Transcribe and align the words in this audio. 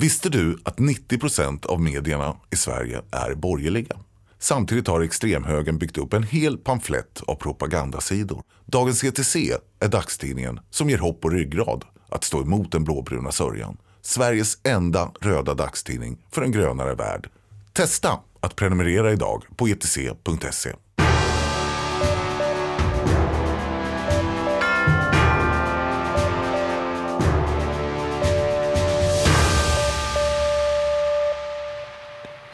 Visste 0.00 0.28
du 0.28 0.58
att 0.64 0.78
90 0.78 1.18
procent 1.18 1.66
av 1.66 1.80
medierna 1.80 2.36
i 2.50 2.56
Sverige 2.56 3.02
är 3.10 3.34
borgerliga? 3.34 3.96
Samtidigt 4.38 4.86
har 4.86 5.00
extremhögern 5.00 5.78
byggt 5.78 5.98
upp 5.98 6.12
en 6.12 6.22
hel 6.22 6.58
pamflett 6.58 7.20
av 7.26 7.34
propagandasidor. 7.34 8.42
Dagens 8.66 9.04
ETC 9.04 9.36
är 9.80 9.88
dagstidningen 9.88 10.60
som 10.70 10.90
ger 10.90 10.98
hopp 10.98 11.24
och 11.24 11.32
ryggrad 11.32 11.84
att 12.08 12.24
stå 12.24 12.42
emot 12.42 12.72
den 12.72 12.84
blåbruna 12.84 13.32
sörjan. 13.32 13.76
Sveriges 14.02 14.58
enda 14.62 15.12
röda 15.20 15.54
dagstidning 15.54 16.18
för 16.30 16.42
en 16.42 16.52
grönare 16.52 16.94
värld. 16.94 17.28
Testa 17.72 18.20
att 18.40 18.56
prenumerera 18.56 19.12
idag 19.12 19.44
på 19.56 19.66
etc.se. 19.66 20.72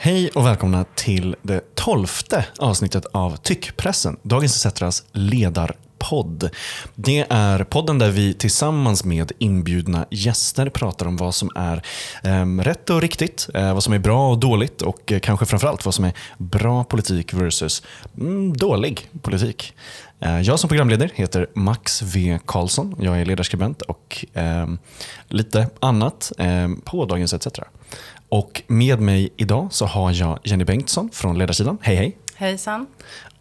Hej 0.07 0.31
och 0.35 0.47
välkomna 0.47 0.85
till 0.95 1.37
det 1.43 1.75
tolfte 1.75 2.47
avsnittet 2.59 3.07
av 3.13 3.37
Tyckpressen, 3.37 4.17
Dagens 4.23 4.67
ETCs 4.67 5.05
ledarpodd. 5.13 6.51
Det 6.95 7.27
är 7.31 7.65
podden 7.65 7.99
där 7.99 8.11
vi 8.11 8.35
tillsammans 8.35 9.05
med 9.05 9.33
inbjudna 9.39 10.07
gäster 10.11 10.69
pratar 10.69 11.07
om 11.07 11.17
vad 11.17 11.35
som 11.35 11.51
är 11.55 11.83
eh, 12.25 12.47
rätt 12.47 12.91
och 12.91 13.01
riktigt, 13.01 13.49
eh, 13.55 13.75
vad 13.75 13.83
som 13.83 13.93
är 13.93 13.99
bra 13.99 14.31
och 14.31 14.39
dåligt 14.39 14.83
och 14.83 15.13
eh, 15.13 15.21
kanske 15.21 15.47
framförallt 15.47 15.85
vad 15.85 15.95
som 15.95 16.05
är 16.05 16.13
bra 16.39 16.85
politik 16.85 17.35
versus 17.35 17.83
mm, 18.17 18.57
dålig 18.57 19.09
politik. 19.23 19.75
Eh, 20.21 20.41
jag 20.41 20.59
som 20.59 20.69
programledare 20.69 21.11
heter 21.15 21.47
Max 21.55 22.03
V 22.03 22.39
Karlsson. 22.47 22.97
Jag 23.01 23.21
är 23.21 23.25
ledarskribent 23.25 23.83
och 23.83 24.25
eh, 24.33 24.67
lite 25.29 25.69
annat 25.81 26.33
eh, 26.39 26.69
på 26.85 27.05
Dagens 27.05 27.33
ETC. 27.33 27.61
Och 28.29 28.63
med 28.67 29.01
mig 29.01 29.29
idag 29.37 29.69
så 29.71 29.87
har 29.87 30.13
jag 30.13 30.39
Jenny 30.45 30.65
Bengtsson 30.65 31.11
från 31.13 31.39
Ledarsidan. 31.39 31.79
Hej 31.83 31.97
hej! 31.97 32.19
Hejsan. 32.35 32.87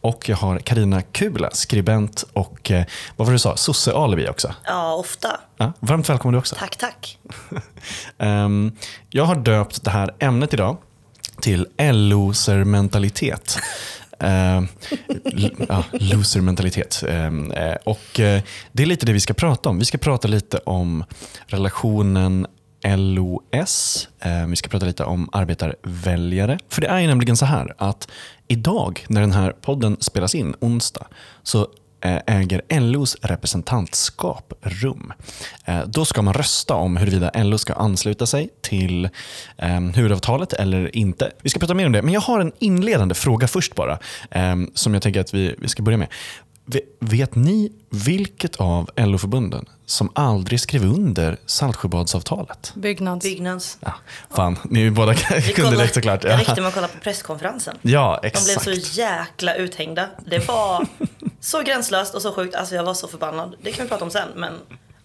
Och 0.01 0.29
jag 0.29 0.37
har 0.37 0.59
Karina 0.59 1.01
Kula, 1.01 1.49
skribent 1.51 2.25
och 2.33 2.71
eh, 2.71 2.85
vad 3.15 3.27
var 3.27 3.31
det 3.31 3.35
du 3.35 3.39
sa, 3.39 3.57
sosse-alibi 3.57 4.29
också. 4.29 4.53
Ja, 4.65 4.93
ofta. 4.93 5.39
Ja, 5.57 5.73
varmt 5.79 6.09
välkommen 6.09 6.33
du 6.33 6.39
också. 6.39 6.55
Tack, 6.55 6.75
tack. 6.75 7.17
um, 8.17 8.71
jag 9.09 9.23
har 9.23 9.35
döpt 9.35 9.83
det 9.83 9.91
här 9.91 10.15
ämnet 10.19 10.53
idag 10.53 10.77
till 11.41 11.67
loser-mentalitet. 11.79 13.59
Uh, 14.23 14.63
ja, 15.69 15.83
loser-mentalitet. 15.91 17.03
Uh, 17.09 17.75
och 17.83 18.19
uh, 18.19 18.39
det 18.72 18.83
är 18.83 18.85
lite 18.85 19.05
det 19.05 19.13
vi 19.13 19.19
ska 19.19 19.33
prata 19.33 19.69
om. 19.69 19.80
Vi 19.80 19.85
ska 19.85 19.97
prata 19.97 20.27
lite 20.27 20.57
om 20.57 21.03
relationen 21.47 22.47
LOS. 22.85 24.09
Ehm, 24.19 24.49
vi 24.49 24.55
ska 24.55 24.69
prata 24.69 24.85
lite 24.85 25.03
om 25.03 25.30
arbetarväljare. 25.31 26.59
För 26.69 26.81
det 26.81 26.88
är 26.88 26.99
ju 26.99 27.07
nämligen 27.07 27.38
så 27.38 27.45
här 27.45 27.73
att 27.77 28.07
idag 28.47 29.05
när 29.07 29.22
den 29.22 29.31
här 29.31 29.52
podden 29.52 29.97
spelas 29.99 30.35
in, 30.35 30.55
onsdag, 30.59 31.07
så 31.44 31.67
Eh, 32.01 32.19
äger 32.27 32.61
LOs 32.79 33.17
representantskap 33.21 34.53
rum. 34.61 35.13
Eh, 35.65 35.81
då 35.88 36.05
ska 36.05 36.21
man 36.21 36.33
rösta 36.33 36.73
om 36.73 36.97
huruvida 36.97 37.31
LO 37.33 37.57
ska 37.57 37.73
ansluta 37.73 38.25
sig 38.25 38.49
till 38.61 39.09
eh, 39.57 39.79
huvudavtalet 39.79 40.53
eller 40.53 40.95
inte. 40.95 41.31
Vi 41.41 41.49
ska 41.49 41.59
prata 41.59 41.73
mer 41.73 41.85
om 41.85 41.91
det, 41.91 42.01
men 42.01 42.13
jag 42.13 42.21
har 42.21 42.39
en 42.39 42.51
inledande 42.59 43.16
fråga 43.16 43.47
först 43.47 43.75
bara, 43.75 43.99
som 44.73 44.93
jag 44.93 45.03
tänker 45.03 45.19
att 45.19 45.33
vi, 45.33 45.55
vi 45.57 45.67
ska 45.67 45.83
börja 45.83 45.97
med. 45.97 46.07
Vet 46.99 47.35
ni 47.35 47.71
vilket 47.89 48.55
av 48.55 48.89
LO-förbunden 48.95 49.66
som 49.85 50.11
aldrig 50.16 50.59
skrev 50.59 50.83
under 50.83 51.38
Saltsjöbadsavtalet? 51.45 52.73
Byggnads. 52.75 53.23
Byggnads. 53.23 53.77
Ja, 53.80 53.94
fan, 54.35 54.57
ni 54.63 54.91
båda 54.91 55.13
kunde 55.55 55.77
det 55.77 55.94
såklart. 55.94 56.22
Det 56.22 56.38
räckte 56.38 56.61
med 56.61 56.67
att 56.67 56.73
kolla 56.73 56.88
på 56.88 56.99
presskonferensen. 56.99 57.77
Ja, 57.81 58.19
exakt. 58.23 58.66
De 58.66 58.72
blev 58.72 58.80
så 58.80 58.99
jäkla 58.99 59.55
uthängda. 59.55 60.09
Det 60.25 60.47
var 60.47 60.88
så 61.39 61.61
gränslöst 61.61 62.16
och 62.16 62.22
så 62.22 62.34
sjukt. 62.34 62.56
Alltså 62.56 62.75
jag 62.75 62.84
var 62.84 62.94
så 62.94 63.07
förbannad. 63.07 63.56
Det 63.62 63.72
kan 63.72 63.85
vi 63.85 63.89
prata 63.89 64.03
om 64.06 64.12
sen, 64.12 64.28
men 64.35 64.53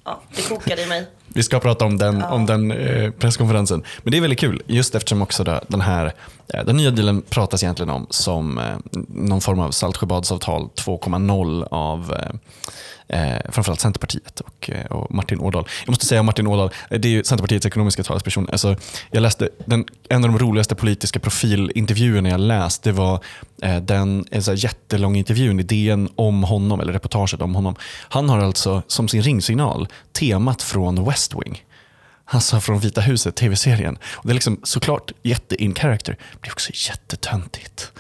ja, 0.05 0.23
det 0.37 0.43
kokade 0.49 0.83
i 0.83 0.87
mig. 0.87 1.07
Vi 1.35 1.43
ska 1.43 1.61
prata 1.61 1.85
om 1.85 1.99
den, 1.99 2.21
ja. 2.21 2.29
om 2.29 2.47
den 2.47 2.71
eh, 2.71 3.11
presskonferensen. 3.11 3.83
Men 4.03 4.11
det 4.11 4.17
är 4.17 4.21
väldigt 4.21 4.39
kul, 4.39 4.63
just 4.67 4.95
eftersom 4.95 5.23
också 5.23 5.45
då, 5.45 5.61
den 5.69 5.81
här 5.81 6.13
eh, 6.55 6.65
den 6.65 6.77
nya 6.77 6.91
dealen 6.91 7.23
pratas 7.23 7.63
egentligen 7.63 7.91
om 7.91 8.07
som 8.11 8.59
eh, 8.59 8.65
någon 9.09 9.41
form 9.41 9.61
av 9.61 9.71
Saltsjöbadsavtal 9.71 10.69
2.0 10.77 11.67
av 11.71 12.15
eh, 13.11 13.51
framförallt 13.53 13.81
Centerpartiet 13.81 14.41
och, 14.41 14.71
eh, 14.71 14.87
och, 14.87 15.15
Martin 15.15 15.41
Ådahl. 15.41 15.65
Jag 15.85 15.91
måste 15.91 16.07
säga 16.07 16.23
Martin 16.23 16.47
Ådahl, 16.47 16.71
eh, 16.91 17.01
det 17.01 17.09
är 17.09 17.11
ju 17.11 17.25
Centerpartiets 17.25 17.67
ekonomiska 17.67 18.03
talesperson. 18.03 18.49
Alltså, 18.53 18.77
jag 19.11 19.21
läste 19.21 19.49
den, 19.65 19.85
en 20.09 20.25
av 20.25 20.31
de 20.31 20.39
roligaste 20.39 20.75
politiska 20.75 21.21
profilintervjuerna 21.21 22.29
jag 22.29 22.41
läst. 22.41 22.83
Det 22.83 22.93
var 22.93 23.21
eh, 23.63 23.77
den 23.77 24.25
jättelånga 24.31 24.57
jättelång 24.57 25.17
intervjun 25.17 25.61
i 25.61 25.63
DN 25.63 26.09
om 26.17 26.43
honom, 26.43 26.81
eller 26.81 26.93
reportaget 26.93 27.41
om 27.41 27.55
honom. 27.55 27.77
Han 28.09 28.29
har 28.29 28.39
alltså 28.39 28.83
som 28.87 29.09
sin 29.09 29.23
ringsignal 29.23 29.89
temat 30.13 30.63
från 30.63 31.05
West 31.05 31.35
Wing. 31.35 31.65
Alltså 32.25 32.61
från 32.61 32.79
Vita 32.79 33.01
huset, 33.01 33.37
tv-serien. 33.37 33.99
Och 34.13 34.27
det 34.27 34.33
är 34.33 34.35
liksom 34.35 34.61
såklart 34.63 35.13
jätte-in 35.23 35.75
character. 35.75 36.17
Det 36.41 36.49
är 36.49 36.53
också 36.53 36.71
jättetöntigt. 36.75 37.93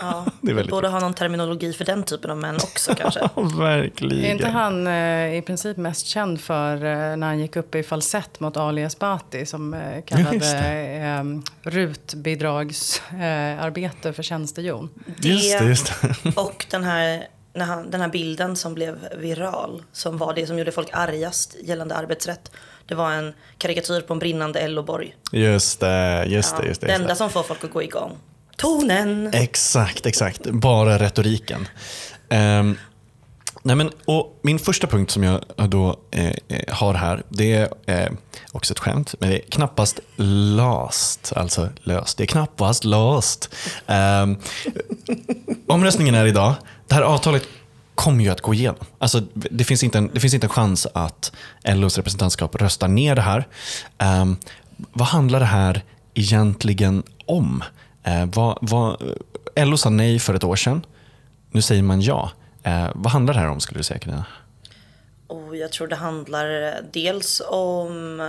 Ja, 0.00 0.26
det 0.40 0.50
är 0.50 0.54
väldigt 0.54 0.70
borde 0.70 0.88
ha 0.88 1.00
någon 1.00 1.14
terminologi 1.14 1.72
för 1.72 1.84
den 1.84 2.02
typen 2.02 2.30
av 2.30 2.36
män 2.36 2.56
också 2.56 2.94
kanske. 2.98 3.20
verkligen. 3.58 4.24
Är 4.24 4.30
inte 4.30 4.48
han 4.48 4.86
eh, 4.86 5.38
i 5.38 5.42
princip 5.46 5.76
mest 5.76 6.06
känd 6.06 6.40
för 6.40 6.74
eh, 6.74 7.16
när 7.16 7.26
han 7.26 7.38
gick 7.38 7.56
upp 7.56 7.74
i 7.74 7.82
falsett 7.82 8.40
mot 8.40 8.56
Ali 8.56 8.82
Esbati 8.82 9.46
som 9.46 9.74
eh, 9.74 10.02
kallade 10.04 10.36
eh, 10.36 11.24
RUT-bidragsarbete 11.70 14.08
eh, 14.08 14.14
för 14.14 14.22
tjänstehjon? 14.22 14.90
Just 15.20 15.58
det, 15.58 15.64
just 15.64 15.92
det. 16.02 16.14
och 16.36 16.66
den 16.70 16.84
här, 16.84 17.26
han, 17.58 17.90
den 17.90 18.00
här 18.00 18.08
bilden 18.08 18.56
som 18.56 18.74
blev 18.74 18.98
viral, 19.16 19.82
som 19.92 20.18
var 20.18 20.34
det 20.34 20.46
som 20.46 20.58
gjorde 20.58 20.72
folk 20.72 20.88
argast 20.92 21.56
gällande 21.62 21.94
arbetsrätt. 21.94 22.50
Det 22.86 22.94
var 22.94 23.12
en 23.12 23.34
karikatyr 23.58 24.00
på 24.00 24.12
en 24.12 24.18
brinnande 24.18 24.68
LO-borg. 24.68 25.14
Just 25.32 25.80
det, 25.80 26.24
just 26.26 26.56
det. 26.56 26.66
Just 26.66 26.80
det, 26.80 26.86
det 26.86 26.92
enda 26.92 27.14
som 27.14 27.30
får 27.30 27.42
folk 27.42 27.64
att 27.64 27.70
gå 27.70 27.82
igång 27.82 28.18
tonen. 28.60 29.30
Exakt, 29.32 30.06
exakt. 30.06 30.46
Bara 30.46 30.98
retoriken. 30.98 31.68
Um, 32.28 32.78
nej 33.62 33.76
men, 33.76 33.90
och 34.04 34.38
min 34.42 34.58
första 34.58 34.86
punkt 34.86 35.10
som 35.10 35.22
jag 35.22 35.44
då 35.56 35.96
eh, 36.10 36.26
eh, 36.26 36.74
har 36.74 36.94
här, 36.94 37.22
det 37.28 37.52
är 37.52 37.68
eh, 37.86 38.12
också 38.52 38.72
ett 38.72 38.78
skämt, 38.78 39.14
men 39.18 39.30
det 39.30 39.38
är 39.38 39.50
knappast 39.50 40.00
last, 40.56 41.32
alltså 41.36 41.68
löst. 41.82 42.18
Det 42.18 42.24
är 42.24 42.26
knappast 42.26 42.84
last. 42.84 43.54
Um, 43.86 44.36
omröstningen 45.66 46.14
är 46.14 46.26
idag. 46.26 46.54
Det 46.86 46.94
här 46.94 47.02
avtalet 47.02 47.42
kommer 47.94 48.24
ju 48.24 48.30
att 48.30 48.40
gå 48.40 48.54
igenom. 48.54 48.86
Alltså, 48.98 49.22
det, 49.34 49.64
finns 49.64 49.84
inte 49.84 49.98
en, 49.98 50.10
det 50.14 50.20
finns 50.20 50.34
inte 50.34 50.46
en 50.46 50.50
chans 50.50 50.86
att 50.94 51.32
LOs 51.64 51.96
representantskap 51.96 52.54
röstar 52.54 52.88
ner 52.88 53.14
det 53.14 53.22
här. 53.22 53.48
Um, 53.98 54.36
vad 54.92 55.08
handlar 55.08 55.40
det 55.40 55.46
här 55.46 55.84
egentligen 56.14 57.02
om? 57.26 57.62
Eh, 58.02 58.26
vad, 58.34 58.58
vad, 58.60 59.16
LO 59.56 59.76
sa 59.76 59.90
nej 59.90 60.18
för 60.18 60.34
ett 60.34 60.44
år 60.44 60.56
sedan. 60.56 60.86
Nu 61.50 61.62
säger 61.62 61.82
man 61.82 62.00
ja. 62.00 62.30
Eh, 62.62 62.88
vad 62.94 63.12
handlar 63.12 63.34
det 63.34 63.40
här 63.40 63.48
om 63.48 63.60
skulle 63.60 63.80
du 63.80 63.84
säga 63.84 63.98
Carina? 63.98 64.24
Oh, 65.28 65.56
jag 65.56 65.72
tror 65.72 65.88
det 65.88 65.96
handlar 65.96 66.76
dels 66.92 67.42
om 67.48 68.20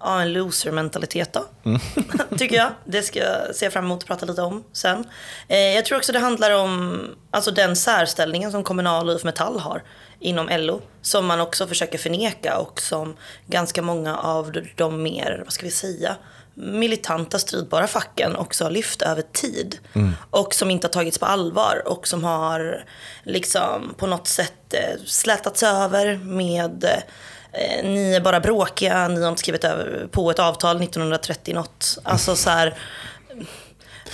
ja, 0.00 0.22
en 0.22 0.32
loser-mentalitet 0.32 1.32
då. 1.32 1.44
Mm. 1.64 1.80
tycker 2.38 2.56
jag. 2.56 2.70
Det 2.84 3.02
ska 3.02 3.18
jag 3.18 3.54
se 3.56 3.70
fram 3.70 3.84
emot 3.84 4.02
att 4.02 4.06
prata 4.06 4.26
lite 4.26 4.42
om 4.42 4.64
sen. 4.72 5.04
Eh, 5.48 5.58
jag 5.58 5.84
tror 5.84 5.98
också 5.98 6.12
det 6.12 6.18
handlar 6.18 6.50
om 6.50 7.00
alltså, 7.30 7.50
den 7.50 7.76
särställningen 7.76 8.50
som 8.52 8.64
Kommunal 8.64 9.08
och 9.08 9.14
UF 9.14 9.24
Metall 9.24 9.58
har 9.60 9.82
inom 10.20 10.48
LO. 10.50 10.80
Som 11.02 11.26
man 11.26 11.40
också 11.40 11.66
försöker 11.66 11.98
förneka 11.98 12.58
och 12.58 12.80
som 12.80 13.16
ganska 13.46 13.82
många 13.82 14.16
av 14.16 14.56
de 14.76 15.02
mer, 15.02 15.42
vad 15.44 15.52
ska 15.52 15.66
vi 15.66 15.72
säga, 15.72 16.16
militanta 16.58 17.38
stridbara 17.38 17.86
facken 17.86 18.36
också 18.36 18.64
har 18.64 18.70
lyft 18.70 19.02
över 19.02 19.22
tid. 19.22 19.78
Mm. 19.92 20.12
Och 20.30 20.54
som 20.54 20.70
inte 20.70 20.86
har 20.86 20.92
tagits 20.92 21.18
på 21.18 21.26
allvar 21.26 21.82
och 21.86 22.08
som 22.08 22.24
har 22.24 22.84
liksom 23.22 23.94
på 23.96 24.06
något 24.06 24.28
sätt 24.28 24.74
eh, 24.74 25.04
slätats 25.06 25.62
över 25.62 26.16
med 26.16 26.84
eh, 26.84 27.84
ni 27.84 28.14
är 28.14 28.20
bara 28.20 28.40
bråkiga, 28.40 29.08
ni 29.08 29.22
har 29.22 29.28
inte 29.28 29.40
skrivit 29.40 29.64
på 30.10 30.30
ett 30.30 30.38
avtal 30.38 30.82
1930 30.82 31.54
något. 31.54 31.98
Alltså 32.02 32.36
så 32.36 32.50
här, 32.50 32.74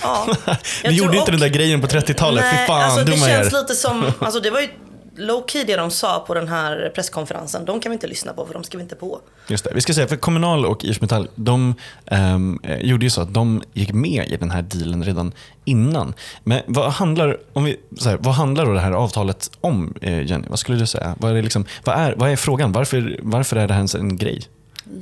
Ja, 0.01 0.27
Vi 0.83 0.95
gjorde 0.95 1.17
inte 1.17 1.31
den 1.31 1.39
där 1.39 1.47
grejen 1.47 1.81
på 1.81 1.87
30-talet, 1.87 2.45
fy 2.51 2.65
fan, 2.67 2.81
alltså, 2.81 3.03
Det 3.03 3.11
känns 3.11 3.53
er. 3.53 3.61
lite 3.61 3.75
som, 3.75 4.11
alltså 4.19 4.39
det 4.39 4.49
var 4.49 4.59
ju 4.59 4.69
low 5.17 5.43
key 5.47 5.63
det 5.63 5.75
de 5.75 5.91
sa 5.91 6.23
på 6.27 6.33
den 6.33 6.47
här 6.47 6.91
presskonferensen, 6.95 7.65
de 7.65 7.79
kan 7.79 7.89
vi 7.89 7.93
inte 7.93 8.07
lyssna 8.07 8.33
på 8.33 8.45
för 8.45 8.53
de 8.53 8.63
skrev 8.63 8.81
inte 8.81 8.95
på. 8.95 9.19
Just 9.47 9.63
det. 9.63 9.71
Vi 9.73 9.81
ska 9.81 9.93
säga, 9.93 10.07
för 10.07 10.15
Kommunal 10.15 10.65
och 10.65 10.85
IF 10.85 11.01
Metall, 11.01 11.29
de 11.35 11.75
um, 12.11 12.59
gjorde 12.79 13.05
ju 13.05 13.09
så 13.09 13.21
att 13.21 13.33
de 13.33 13.63
gick 13.73 13.93
med 13.93 14.27
i 14.27 14.37
den 14.37 14.51
här 14.51 14.61
dealen 14.61 15.03
redan 15.03 15.33
innan. 15.65 16.13
Men 16.43 16.61
vad 16.67 16.91
handlar, 16.91 17.37
om 17.53 17.63
vi, 17.63 17.79
så 17.97 18.09
här, 18.09 18.17
vad 18.21 18.33
handlar 18.33 18.65
då 18.65 18.73
det 18.73 18.79
här 18.79 18.91
avtalet 18.91 19.51
om, 19.61 19.93
eh, 20.01 20.21
Jenny? 20.21 20.47
Vad 20.49 20.59
skulle 20.59 20.77
du 20.77 20.87
säga? 20.87 21.15
Vad 21.19 21.37
är, 21.37 21.41
liksom, 21.41 21.65
vad 21.83 21.95
är, 21.95 22.15
vad 22.15 22.29
är 22.29 22.35
frågan? 22.35 22.71
Varför, 22.71 23.19
varför 23.21 23.55
är 23.55 23.67
det 23.67 23.73
här 23.73 23.79
ens 23.79 23.95
en 23.95 24.17
grej? 24.17 24.41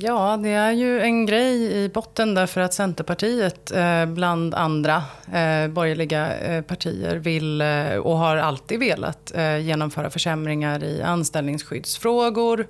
Ja, 0.00 0.36
det 0.42 0.48
är 0.48 0.72
ju 0.72 1.00
en 1.00 1.26
grej 1.26 1.84
i 1.84 1.88
botten 1.88 2.34
därför 2.34 2.60
att 2.60 2.74
Centerpartiet 2.74 3.70
eh, 3.70 4.06
bland 4.06 4.54
andra 4.54 4.96
eh, 5.32 5.68
borgerliga 5.68 6.36
eh, 6.38 6.62
partier 6.62 7.16
vill 7.16 7.60
eh, 7.60 7.96
och 7.96 8.18
har 8.18 8.36
alltid 8.36 8.78
velat 8.78 9.32
eh, 9.34 9.58
genomföra 9.58 10.10
försämringar 10.10 10.84
i 10.84 11.02
anställningsskyddsfrågor 11.02 12.66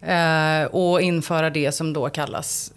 eh, 0.00 0.64
och 0.64 1.00
införa 1.00 1.50
det 1.50 1.72
som 1.72 1.92
då 1.92 2.08
kallas 2.08 2.72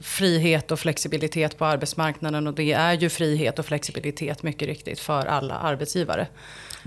frihet 0.00 0.70
och 0.70 0.80
flexibilitet 0.80 1.58
på 1.58 1.64
arbetsmarknaden. 1.64 2.46
Och 2.46 2.54
det 2.54 2.72
är 2.72 2.92
ju 2.92 3.08
frihet 3.08 3.58
och 3.58 3.66
flexibilitet 3.66 4.42
mycket 4.42 4.68
riktigt 4.68 5.00
för 5.00 5.26
alla 5.26 5.54
arbetsgivare. 5.54 6.26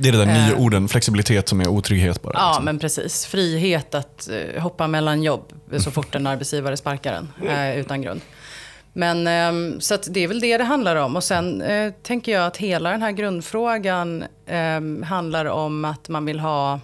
Det 0.01 0.07
är 0.07 0.11
det 0.11 0.25
där 0.25 0.25
nya 0.25 0.55
orden, 0.57 0.87
flexibilitet 0.87 1.49
som 1.49 1.61
är 1.61 1.67
otrygghet 1.67 2.21
bara. 2.21 2.33
Ja, 2.33 2.49
liksom. 2.49 2.65
men 2.65 2.79
precis. 2.79 3.25
Frihet 3.25 3.95
att 3.95 4.29
uh, 4.31 4.61
hoppa 4.61 4.87
mellan 4.87 5.23
jobb 5.23 5.53
så 5.77 5.91
fort 5.91 6.15
en 6.15 6.27
arbetsgivare 6.27 6.77
sparkar 6.77 7.13
en 7.13 7.47
uh, 7.49 7.79
utan 7.79 8.01
grund. 8.01 8.21
Men 8.93 9.27
um, 9.27 9.81
så 9.81 9.97
det 10.07 10.19
är 10.19 10.27
väl 10.27 10.39
det 10.39 10.57
det 10.57 10.63
handlar 10.63 10.95
om. 10.95 11.15
Och 11.15 11.23
sen 11.23 11.61
uh, 11.61 11.91
tänker 12.03 12.31
jag 12.31 12.45
att 12.45 12.57
hela 12.57 12.91
den 12.91 13.01
här 13.01 13.11
grundfrågan 13.11 14.23
um, 14.77 15.03
handlar 15.03 15.45
om 15.45 15.85
att 15.85 16.09
man 16.09 16.25
vill 16.25 16.39
ha 16.39 16.79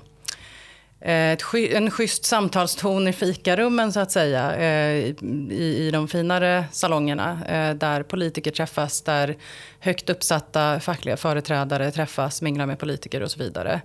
Eh, 1.02 1.32
ett, 1.32 1.44
en 1.54 1.92
schysst 1.92 2.26
samtalston 2.26 3.08
i 3.08 3.14
fikarummen 3.14 3.94
så 3.94 4.00
att 4.00 4.12
säga. 4.12 4.56
Eh, 4.56 5.16
I, 5.50 5.88
i 5.88 5.92
de 5.92 6.08
finare 6.08 6.66
salongerna 6.72 7.46
eh, 7.48 7.76
där 7.76 8.04
politiker 8.04 8.52
träffas, 8.52 9.02
där 9.02 9.38
högt 9.80 10.10
uppsatta 10.10 10.80
fackliga 10.80 11.18
företrädare 11.18 11.92
träffas, 11.92 12.42
minglar 12.42 12.66
med 12.66 12.80
politiker 12.80 13.24
och 13.24 13.32
så 13.32 13.40
vidare. 13.40 13.82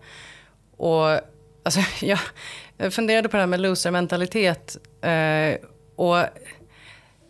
Och, 0.76 1.10
alltså, 1.62 1.80
jag, 2.00 2.18
jag 2.76 2.92
funderade 2.92 3.28
på 3.28 3.36
det 3.36 3.42
här 3.42 3.46
med 3.46 3.60
losermentalitet. 3.60 4.76
Eh, 5.02 5.68
och, 5.96 6.16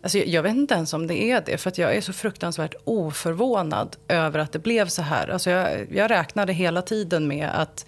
alltså, 0.02 0.18
jag 0.18 0.42
vet 0.42 0.54
inte 0.54 0.74
ens 0.74 0.92
om 0.92 1.06
det 1.06 1.22
är 1.22 1.42
det, 1.46 1.58
för 1.58 1.70
att 1.70 1.78
jag 1.78 1.96
är 1.96 2.00
så 2.00 2.12
fruktansvärt 2.12 2.74
oförvånad 2.84 3.96
över 4.08 4.38
att 4.38 4.52
det 4.52 4.58
blev 4.58 4.86
så 4.86 5.02
här. 5.02 5.28
Alltså, 5.28 5.50
jag, 5.50 5.86
jag 5.92 6.10
räknade 6.10 6.52
hela 6.52 6.82
tiden 6.82 7.28
med 7.28 7.50
att 7.54 7.86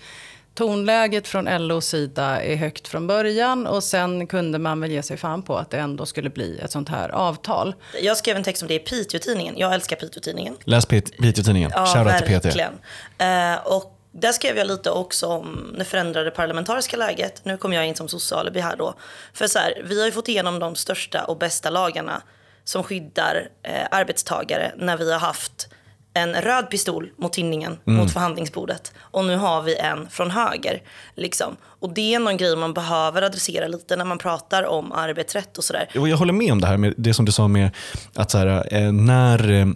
Tonläget 0.54 1.28
från 1.28 1.66
LOs 1.66 1.86
sida 1.86 2.42
är 2.42 2.56
högt 2.56 2.88
från 2.88 3.06
början 3.06 3.66
och 3.66 3.84
sen 3.84 4.26
kunde 4.26 4.58
man 4.58 4.80
väl 4.80 4.90
ge 4.90 5.02
sig 5.02 5.16
fan 5.16 5.42
på 5.42 5.56
att 5.56 5.70
det 5.70 5.78
ändå 5.78 6.06
skulle 6.06 6.30
bli 6.30 6.58
ett 6.58 6.70
sånt 6.70 6.88
här 6.88 7.08
avtal. 7.08 7.74
Jag 8.02 8.16
skrev 8.16 8.36
en 8.36 8.44
text 8.44 8.62
om 8.62 8.68
det 8.68 8.74
i 8.74 8.78
Piteå-tidningen. 8.78 9.54
Jag 9.58 9.74
älskar 9.74 9.96
Piteå-tidningen. 9.96 10.56
Läs 10.64 10.86
Piteå-tidningen. 10.86 11.70
Ja, 11.74 11.86
Shoutout 11.86 12.42
till 12.42 12.50
PT. 12.50 12.56
Uh, 12.56 13.66
och 13.76 13.98
där 14.12 14.32
skrev 14.32 14.56
jag 14.56 14.66
lite 14.66 14.90
också 14.90 15.26
om 15.26 15.74
det 15.78 15.84
förändrade 15.84 16.30
parlamentariska 16.30 16.96
läget. 16.96 17.44
Nu 17.44 17.56
kommer 17.56 17.76
jag 17.76 17.86
in 17.86 17.94
som 17.94 18.08
socialby 18.08 18.60
här 18.60 18.76
då. 18.76 18.94
För 19.32 19.46
så 19.46 19.58
här, 19.58 19.82
vi 19.84 19.98
har 19.98 20.06
ju 20.06 20.12
fått 20.12 20.28
igenom 20.28 20.58
de 20.58 20.74
största 20.74 21.24
och 21.24 21.38
bästa 21.38 21.70
lagarna 21.70 22.22
som 22.64 22.82
skyddar 22.82 23.48
eh, 23.62 23.86
arbetstagare 23.90 24.72
när 24.76 24.96
vi 24.96 25.12
har 25.12 25.18
haft 25.18 25.68
en 26.14 26.34
röd 26.34 26.70
pistol 26.70 27.10
mot 27.16 27.32
tinningen, 27.32 27.78
mm. 27.86 27.98
mot 27.98 28.12
förhandlingsbordet. 28.12 28.92
Och 28.98 29.24
nu 29.24 29.36
har 29.36 29.62
vi 29.62 29.76
en 29.76 30.08
från 30.10 30.30
höger. 30.30 30.82
Liksom. 31.14 31.56
Och 31.64 31.94
det 31.94 32.14
är 32.14 32.18
någon 32.18 32.36
grej 32.36 32.56
man 32.56 32.74
behöver 32.74 33.22
adressera 33.22 33.66
lite 33.66 33.96
när 33.96 34.04
man 34.04 34.18
pratar 34.18 34.62
om 34.62 34.92
arbetsrätt 34.92 35.58
och 35.58 35.64
sådär. 35.64 35.88
Jag 35.92 36.16
håller 36.16 36.32
med 36.32 36.52
om 36.52 36.60
det 36.60 36.66
här, 36.66 36.76
med 36.76 36.94
det 36.96 37.14
som 37.14 37.24
du 37.24 37.32
sa 37.32 37.48
med 37.48 37.70
att 38.14 38.30
så 38.30 38.38
här, 38.38 38.74
eh, 38.74 38.92
när 38.92 39.50
eh, 39.50 39.66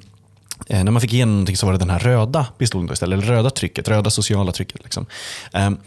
när 0.68 0.90
man 0.90 1.00
fick 1.00 1.12
igenom 1.12 1.34
någonting 1.34 1.56
så 1.56 1.66
var 1.66 1.72
det 1.72 1.78
den 1.78 1.90
här 1.90 1.98
röda 1.98 2.46
pistolen 2.58 2.92
istället, 2.92 3.18
eller 3.18 3.34
röda 3.34 3.50
trycket, 3.50 3.88
röda 3.88 4.10
sociala 4.10 4.52
trycket. 4.52 4.82
Liksom. 4.84 5.06
Um, 5.52 5.78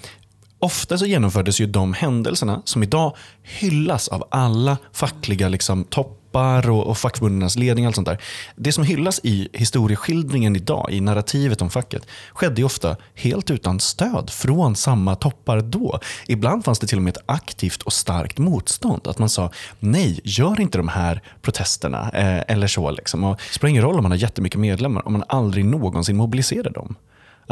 ofta 0.60 0.98
så 0.98 1.06
genomfördes 1.06 1.62
ju 1.62 1.66
de 1.66 1.94
händelserna 1.94 2.62
som 2.66 2.84
idag 2.84 3.16
hyllas 3.44 4.08
av 4.08 4.28
alla 4.32 4.78
fackliga 4.94 5.50
liksom, 5.50 5.84
topp 5.84 6.21
toppar 6.32 6.70
och, 6.70 6.88
och 6.88 6.98
fackförbundens 6.98 7.56
ledning. 7.56 7.86
Och 7.86 7.88
allt 7.88 7.96
sånt 7.96 8.08
där. 8.08 8.18
Det 8.56 8.72
som 8.72 8.84
hyllas 8.84 9.20
i 9.24 9.50
historieskildringen 9.54 10.56
idag, 10.56 10.88
i 10.92 11.02
narrativet 11.02 11.62
om 11.62 11.70
facket, 11.70 12.08
skedde 12.34 12.64
ofta 12.64 12.98
helt 13.16 13.52
utan 13.52 13.80
stöd 13.80 14.30
från 14.30 14.76
samma 14.76 15.16
toppar 15.16 15.62
då. 15.62 16.00
Ibland 16.28 16.66
fanns 16.66 16.80
det 16.80 16.88
till 16.88 16.98
och 16.98 17.04
med 17.04 17.18
ett 17.18 17.24
aktivt 17.26 17.82
och 17.82 17.94
starkt 17.94 18.38
motstånd. 18.38 19.08
Att 19.08 19.20
man 19.20 19.30
sa 19.30 19.52
nej, 19.80 20.20
gör 20.24 20.62
inte 20.62 20.78
de 20.78 20.88
här 20.88 21.22
protesterna. 21.42 22.12
Eh, 22.14 22.44
eller 22.48 22.68
så. 22.68 22.92
Liksom. 22.92 23.24
Och 23.24 23.36
det 23.36 23.54
spelar 23.54 23.70
ingen 23.70 23.84
roll 23.84 23.98
om 23.98 24.04
man 24.04 24.12
har 24.12 24.18
jättemycket 24.18 24.60
medlemmar 24.60 25.06
om 25.06 25.14
man 25.14 25.24
aldrig 25.28 25.66
någonsin 25.66 26.18
mobiliserar 26.18 26.72
dem. 26.72 26.96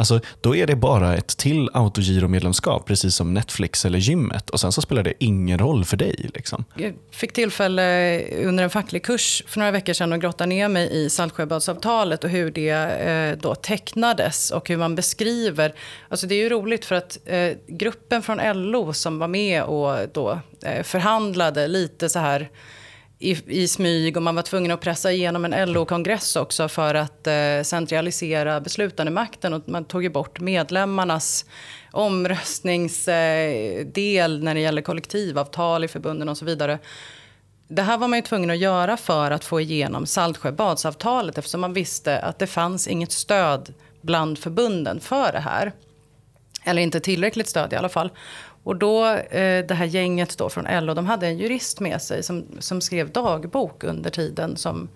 Alltså, 0.00 0.20
då 0.40 0.56
är 0.56 0.66
det 0.66 0.76
bara 0.76 1.16
ett 1.16 1.36
till 1.36 1.70
autogiromedlemskap, 1.72 2.86
precis 2.86 3.14
som 3.14 3.34
Netflix 3.34 3.84
eller 3.84 3.98
gymmet. 3.98 4.50
Och 4.50 4.60
sen 4.60 4.72
så 4.72 4.82
spelar 4.82 5.02
det 5.02 5.12
ingen 5.18 5.58
roll 5.58 5.84
för 5.84 5.96
dig. 5.96 6.30
Liksom. 6.34 6.64
Jag 6.74 6.94
fick 7.10 7.32
tillfälle 7.32 8.20
under 8.44 8.64
en 8.64 8.70
facklig 8.70 9.04
kurs 9.04 9.42
för 9.46 9.58
några 9.58 9.70
veckor 9.70 9.92
sedan 9.92 10.12
att 10.12 10.20
grotta 10.20 10.46
ner 10.46 10.68
mig 10.68 10.90
i 10.92 11.10
Saltsjöbadsavtalet 11.10 12.24
och 12.24 12.30
hur 12.30 12.50
det 12.50 12.70
eh, 12.70 13.38
då 13.42 13.54
tecknades 13.54 14.50
och 14.50 14.68
hur 14.68 14.76
man 14.76 14.94
beskriver. 14.94 15.74
Alltså 16.08 16.26
det 16.26 16.34
är 16.34 16.42
ju 16.42 16.48
roligt 16.48 16.84
för 16.84 16.94
att 16.94 17.18
eh, 17.24 17.50
gruppen 17.66 18.22
från 18.22 18.38
LO 18.70 18.92
som 18.92 19.18
var 19.18 19.28
med 19.28 19.62
och 19.62 20.08
då 20.12 20.40
eh, 20.64 20.82
förhandlade 20.82 21.68
lite 21.68 22.08
så 22.08 22.18
här 22.18 22.50
i, 23.22 23.62
i 23.62 23.68
smyg 23.68 24.16
och 24.16 24.22
man 24.22 24.34
var 24.34 24.42
tvungen 24.42 24.70
att 24.70 24.80
pressa 24.80 25.12
igenom 25.12 25.44
en 25.44 25.72
LO-kongress 25.72 26.36
också 26.36 26.68
för 26.68 26.94
att 26.94 27.26
eh, 27.26 27.62
centralisera 27.62 28.60
beslutandemakten 28.60 29.54
och 29.54 29.68
man 29.68 29.84
tog 29.84 30.02
ju 30.02 30.08
bort 30.08 30.40
medlemmarnas 30.40 31.44
omröstningsdel 31.90 34.38
eh, 34.38 34.44
när 34.44 34.54
det 34.54 34.60
gäller 34.60 34.82
kollektivavtal 34.82 35.84
i 35.84 35.88
förbunden 35.88 36.28
och 36.28 36.38
så 36.38 36.44
vidare. 36.44 36.78
Det 37.68 37.82
här 37.82 37.98
var 37.98 38.08
man 38.08 38.18
ju 38.18 38.22
tvungen 38.22 38.50
att 38.50 38.58
göra 38.58 38.96
för 38.96 39.30
att 39.30 39.44
få 39.44 39.60
igenom 39.60 40.06
Saltsjöbadsavtalet 40.06 41.38
eftersom 41.38 41.60
man 41.60 41.72
visste 41.72 42.18
att 42.18 42.38
det 42.38 42.46
fanns 42.46 42.88
inget 42.88 43.12
stöd 43.12 43.74
bland 44.00 44.38
förbunden 44.38 45.00
för 45.00 45.32
det 45.32 45.40
här. 45.40 45.72
Eller 46.64 46.82
inte 46.82 47.00
tillräckligt 47.00 47.48
stöd 47.48 47.72
i 47.72 47.76
alla 47.76 47.88
fall. 47.88 48.10
Och 48.62 48.76
då, 48.76 49.06
eh, 49.06 49.66
det 49.66 49.74
här 49.74 49.84
gänget 49.84 50.38
då 50.38 50.48
från 50.48 50.84
LO, 50.84 50.94
de 50.94 51.06
hade 51.06 51.26
en 51.26 51.38
jurist 51.38 51.80
med 51.80 52.02
sig 52.02 52.22
som, 52.22 52.46
som 52.58 52.80
skrev 52.80 53.12
dagbok 53.12 53.84
under 53.84 54.10
tiden 54.10 54.56
som 54.56 54.88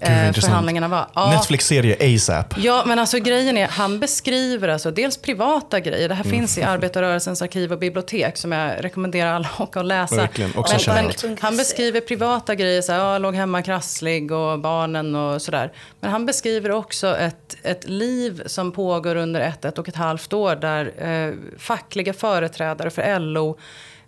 eh, 0.00 0.32
förhandlingarna 0.32 0.88
var. 0.88 1.06
Ja. 1.14 1.30
Netflix-serie 1.30 2.14
ASAP. 2.16 2.54
Ja, 2.56 2.82
men 2.86 2.98
alltså 2.98 3.18
grejen 3.18 3.56
är, 3.56 3.68
han 3.68 4.00
beskriver 4.00 4.68
alltså 4.68 4.90
dels 4.90 5.16
privata 5.16 5.80
grejer. 5.80 6.08
Det 6.08 6.14
här 6.14 6.24
mm. 6.24 6.36
finns 6.36 6.58
i 6.58 6.62
arbetarrörelsens 6.62 7.42
arkiv 7.42 7.72
och 7.72 7.78
bibliotek 7.78 8.36
som 8.36 8.52
jag 8.52 8.84
rekommenderar 8.84 9.32
alla 9.32 9.48
att 9.58 9.86
läsa. 9.86 10.16
Verkligen, 10.16 10.50
också 10.56 10.90
men, 10.92 11.12
men 11.22 11.38
han 11.40 11.56
beskriver 11.56 12.00
privata 12.00 12.54
grejer, 12.54 12.82
så 12.82 12.92
här, 12.92 13.12
jag 13.12 13.22
låg 13.22 13.34
hemma 13.34 13.62
krasslig 13.62 14.32
och 14.32 14.58
barnen 14.58 15.14
och 15.14 15.42
sådär. 15.42 15.72
Men 16.00 16.10
han 16.10 16.26
beskriver 16.26 16.70
också 16.70 17.16
ett, 17.16 17.56
ett 17.62 17.88
liv 17.88 18.42
som 18.46 18.72
pågår 18.72 19.16
under 19.16 19.40
ett, 19.40 19.64
ett 19.64 19.78
och 19.78 19.88
ett 19.88 19.96
halvt 19.96 20.32
år 20.32 20.56
där 20.56 20.92
eh, 20.98 21.34
fackliga 21.58 22.12
företrädare 22.12 22.90
för 22.90 23.18
LO 23.18 23.58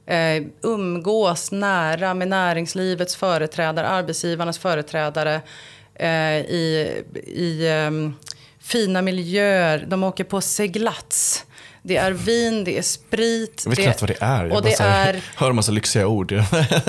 eh, 0.07 0.43
umgås 0.63 1.53
nära 1.53 2.15
med 2.15 2.29
näringslivets 2.29 3.17
företrädare, 3.17 3.87
arbetsgivarnas 3.87 4.59
företrädare 4.59 5.41
eh, 5.99 6.09
i, 6.37 7.03
i 7.27 7.69
um, 7.69 8.15
fina 8.61 9.03
miljöer. 9.03 9.85
De 9.89 10.05
åker 10.05 10.25
på 10.25 10.41
seglats. 10.41 11.45
Det 11.87 11.97
är 11.97 12.13
vin, 12.13 12.65
det 12.65 12.79
är 12.79 12.83
sprit. 12.83 13.63
Jag 13.65 13.71
vet 13.71 13.79
knappt 13.79 14.01
vad 14.01 14.11
det 14.11 14.17
är. 14.21 14.45
Jag 14.45 14.57
och 14.57 14.63
det 14.63 14.79
här, 14.79 15.15
är... 15.15 15.23
hör 15.37 15.51
en 15.51 15.57
massa 15.57 15.73
lyxiga 15.73 16.07
ord. 16.07 16.33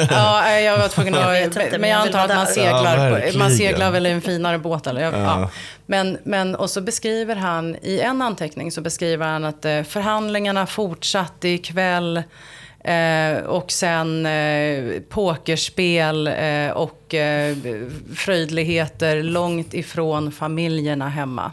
ja, 0.10 0.60
jag 0.60 0.78
var 0.78 0.88
tvungen 0.88 1.16
att... 1.16 1.56
Jag 1.56 1.80
men 1.80 1.90
jag 1.90 2.02
antar 2.02 2.20
att 2.20 2.36
man 2.36 2.48
seglar, 2.48 3.20
ja, 3.20 3.38
man 3.38 3.52
seglar 3.52 3.92
väl 3.92 4.08
i 4.08 4.12
en 4.12 4.22
finare 4.22 4.58
båt. 4.60 4.88
Eller, 4.88 5.02
ja. 5.02 5.12
ja. 5.12 5.50
Men, 5.86 6.18
men, 6.24 6.56
och 6.56 6.70
så 6.70 6.82
beskriver 6.82 7.36
han, 7.36 7.76
i 7.82 8.00
en 8.00 8.22
anteckning 8.22 8.72
så 8.72 8.82
beskriver 8.82 9.26
han 9.26 9.46
att 9.46 9.66
eh, 9.66 9.84
förhandlingarna 9.84 10.66
fortsatte 10.66 11.50
ikväll. 11.50 12.24
Eh, 12.84 13.38
och 13.44 13.72
sen 13.72 14.26
eh, 14.26 15.02
pokerspel 15.10 16.28
eh, 16.28 16.70
och 16.70 17.14
eh, 17.14 17.56
fröjdligheter 18.16 19.24
långt 19.24 19.74
ifrån 19.74 20.32
familjerna 20.32 21.10
hemma. 21.10 21.52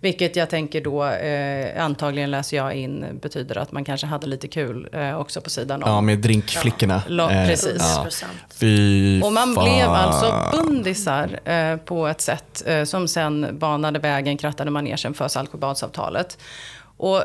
Vilket 0.00 0.36
jag 0.36 0.50
tänker 0.50 0.80
då, 0.80 1.04
eh, 1.04 1.84
antagligen 1.84 2.30
läser 2.30 2.56
jag 2.56 2.74
in, 2.74 3.04
betyder 3.22 3.58
att 3.58 3.72
man 3.72 3.84
kanske 3.84 4.06
hade 4.06 4.26
lite 4.26 4.48
kul 4.48 4.88
eh, 4.92 5.16
också 5.20 5.40
på 5.40 5.50
sidan 5.50 5.82
om. 5.82 5.90
Ja, 5.90 6.00
med 6.00 6.18
drinkflickorna. 6.18 7.02
Ja, 7.08 7.30
eh, 7.32 7.48
precis. 7.48 7.82
Ja. 7.96 8.06
Fy 8.54 9.22
och 9.22 9.32
man 9.32 9.54
fan. 9.54 9.64
blev 9.64 9.88
alltså 9.88 10.50
bundisar 10.52 11.40
eh, 11.44 11.76
på 11.76 12.06
ett 12.06 12.20
sätt 12.20 12.62
eh, 12.66 12.84
som 12.84 13.08
sen 13.08 13.58
banade 13.58 13.98
vägen, 13.98 14.36
krattade 14.36 14.70
manegen 14.70 15.14
för 15.14 15.28
Saltsjöbadsavtalet. 15.28 16.38
Och 16.96 17.24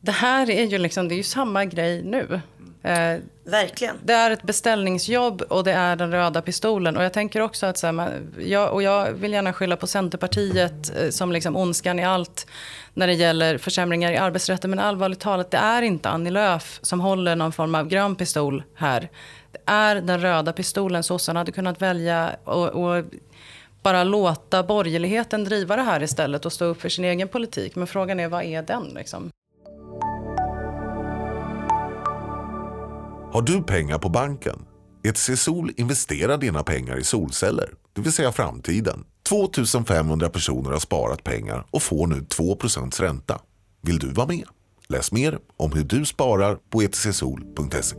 det 0.00 0.12
här 0.12 0.50
är 0.50 0.64
ju 0.64 0.78
liksom, 0.78 1.08
det 1.08 1.14
är 1.14 1.16
ju 1.16 1.22
samma 1.22 1.64
grej 1.64 2.02
nu. 2.02 2.40
Eh, 2.82 3.16
Verkligen. 3.44 3.96
Det 4.04 4.12
är 4.12 4.30
ett 4.30 4.42
beställningsjobb 4.42 5.42
och 5.42 5.64
det 5.64 5.72
är 5.72 5.96
den 5.96 6.12
röda 6.12 6.42
pistolen. 6.42 6.96
Och 6.96 7.04
jag 7.04 7.12
tänker 7.12 7.40
också 7.40 7.66
att, 7.66 7.78
så 7.78 7.86
här, 7.86 8.20
jag, 8.38 8.72
och 8.72 8.82
jag 8.82 9.12
vill 9.12 9.32
gärna 9.32 9.52
skylla 9.52 9.76
på 9.76 9.86
Centerpartiet 9.86 10.96
eh, 10.96 11.10
som 11.10 11.32
liksom 11.32 11.56
ondskan 11.56 11.98
i 11.98 12.04
allt 12.04 12.46
när 12.94 13.06
det 13.06 13.12
gäller 13.12 13.58
försämringar 13.58 14.12
i 14.12 14.16
arbetsrätten. 14.16 14.70
Men 14.70 14.78
allvarligt 14.78 15.20
talat, 15.20 15.50
det 15.50 15.56
är 15.56 15.82
inte 15.82 16.08
Annie 16.08 16.30
Lööf 16.30 16.78
som 16.82 17.00
håller 17.00 17.36
någon 17.36 17.52
form 17.52 17.74
av 17.74 17.88
grön 17.88 18.16
pistol 18.16 18.62
här. 18.74 19.08
Det 19.52 19.60
är 19.64 19.96
den 19.96 20.20
röda 20.20 20.52
pistolen. 20.52 21.02
Sossarna 21.02 21.40
hade 21.40 21.52
kunnat 21.52 21.82
välja 21.82 22.36
och, 22.44 22.68
och 22.68 23.04
bara 23.82 24.04
låta 24.04 24.62
borgerligheten 24.62 25.44
driva 25.44 25.76
det 25.76 25.82
här 25.82 26.02
istället 26.02 26.46
och 26.46 26.52
stå 26.52 26.64
upp 26.64 26.80
för 26.80 26.88
sin 26.88 27.04
egen 27.04 27.28
politik. 27.28 27.76
Men 27.76 27.86
frågan 27.86 28.20
är, 28.20 28.28
vad 28.28 28.44
är 28.44 28.62
den? 28.62 28.84
Liksom? 28.94 29.30
Har 33.32 33.42
du 33.42 33.62
pengar 33.62 33.98
på 33.98 34.08
banken? 34.08 34.58
ETC 35.04 35.30
Sol 35.36 35.72
investerar 35.76 36.38
dina 36.38 36.62
pengar 36.62 36.98
i 36.98 37.04
solceller, 37.04 37.70
det 37.94 38.00
vill 38.00 38.12
säga 38.12 38.32
framtiden. 38.32 39.04
2500 39.28 40.28
personer 40.28 40.70
har 40.70 40.78
sparat 40.78 41.24
pengar 41.24 41.66
och 41.70 41.82
får 41.82 42.06
nu 42.06 42.20
2% 42.20 43.00
ränta. 43.00 43.40
Vill 43.82 43.98
du 43.98 44.12
vara 44.12 44.26
med? 44.26 44.44
Läs 44.88 45.12
mer 45.12 45.38
om 45.56 45.72
hur 45.72 45.84
du 45.84 46.04
sparar 46.04 46.58
på 46.70 46.82
etcsol.se. 46.82 47.96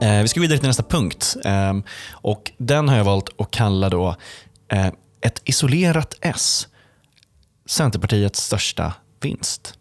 Eh, 0.00 0.22
vi 0.22 0.28
ska 0.28 0.40
vidare 0.40 0.58
till 0.58 0.68
nästa 0.68 0.82
punkt. 0.82 1.36
Eh, 1.44 1.74
och 2.10 2.52
Den 2.58 2.88
har 2.88 2.96
jag 2.96 3.04
valt 3.04 3.40
att 3.40 3.50
kalla 3.50 3.88
då 3.88 4.16
eh, 4.72 4.86
ett 5.20 5.42
isolerat 5.44 6.14
S. 6.20 6.68
Centerpartiets 7.66 8.44
största 8.44 8.92
vinst. 9.20 9.77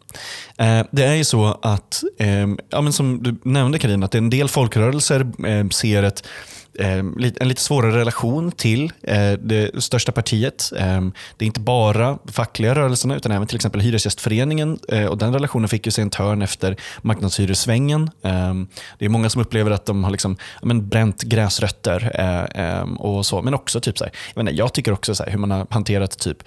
Eh, 0.57 0.85
det 0.91 1.03
är 1.03 1.15
ju 1.15 1.23
så 1.23 1.59
att, 1.61 2.03
eh, 2.19 2.47
ja, 2.69 2.81
men 2.81 2.93
som 2.93 3.23
du 3.23 3.35
nämnde 3.43 3.79
Karin, 3.79 4.03
att 4.03 4.15
en 4.15 4.29
del 4.29 4.49
folkrörelser 4.49 5.19
eh, 5.47 5.69
ser 5.69 6.03
ett 6.03 6.27
Eh, 6.79 6.97
en 7.39 7.47
lite 7.47 7.61
svårare 7.61 7.97
relation 7.97 8.51
till 8.51 8.91
eh, 9.03 9.31
det 9.31 9.83
största 9.83 10.11
partiet. 10.11 10.71
Eh, 10.77 11.01
det 11.37 11.45
är 11.45 11.47
inte 11.47 11.59
bara 11.59 12.17
fackliga 12.25 12.75
rörelserna 12.75 13.15
utan 13.15 13.31
även 13.31 13.47
till 13.47 13.55
exempel 13.55 13.81
Hyresgästföreningen. 13.81 14.79
Och 15.09 15.17
den 15.17 15.33
relationen 15.33 15.69
fick 15.69 15.85
ju 15.85 15.91
sig 15.91 16.01
en 16.01 16.09
törn 16.09 16.41
efter 16.41 16.75
marknadshyressvängen. 17.01 18.09
Det 18.99 19.05
är 19.05 19.09
många 19.09 19.29
som 19.29 19.41
upplever 19.41 19.71
att 19.71 19.85
de 19.85 20.03
har 20.03 20.11
liksom, 20.11 20.37
men 20.61 20.89
bränt 20.89 21.23
gräsrötter. 21.23 22.11
Och 22.99 23.25
så. 23.25 23.41
Men 23.41 23.53
också 23.53 23.79
typ 23.79 23.97
så 23.97 24.03
här, 24.03 24.13
jag, 24.33 24.43
menar, 24.43 24.57
jag 24.57 24.73
tycker 24.73 24.91
också 24.91 25.15
så 25.15 25.23
här, 25.23 25.31
hur 25.31 25.39
man 25.39 25.51
har 25.51 25.67
hanterat 25.69 26.19
typ 26.19 26.37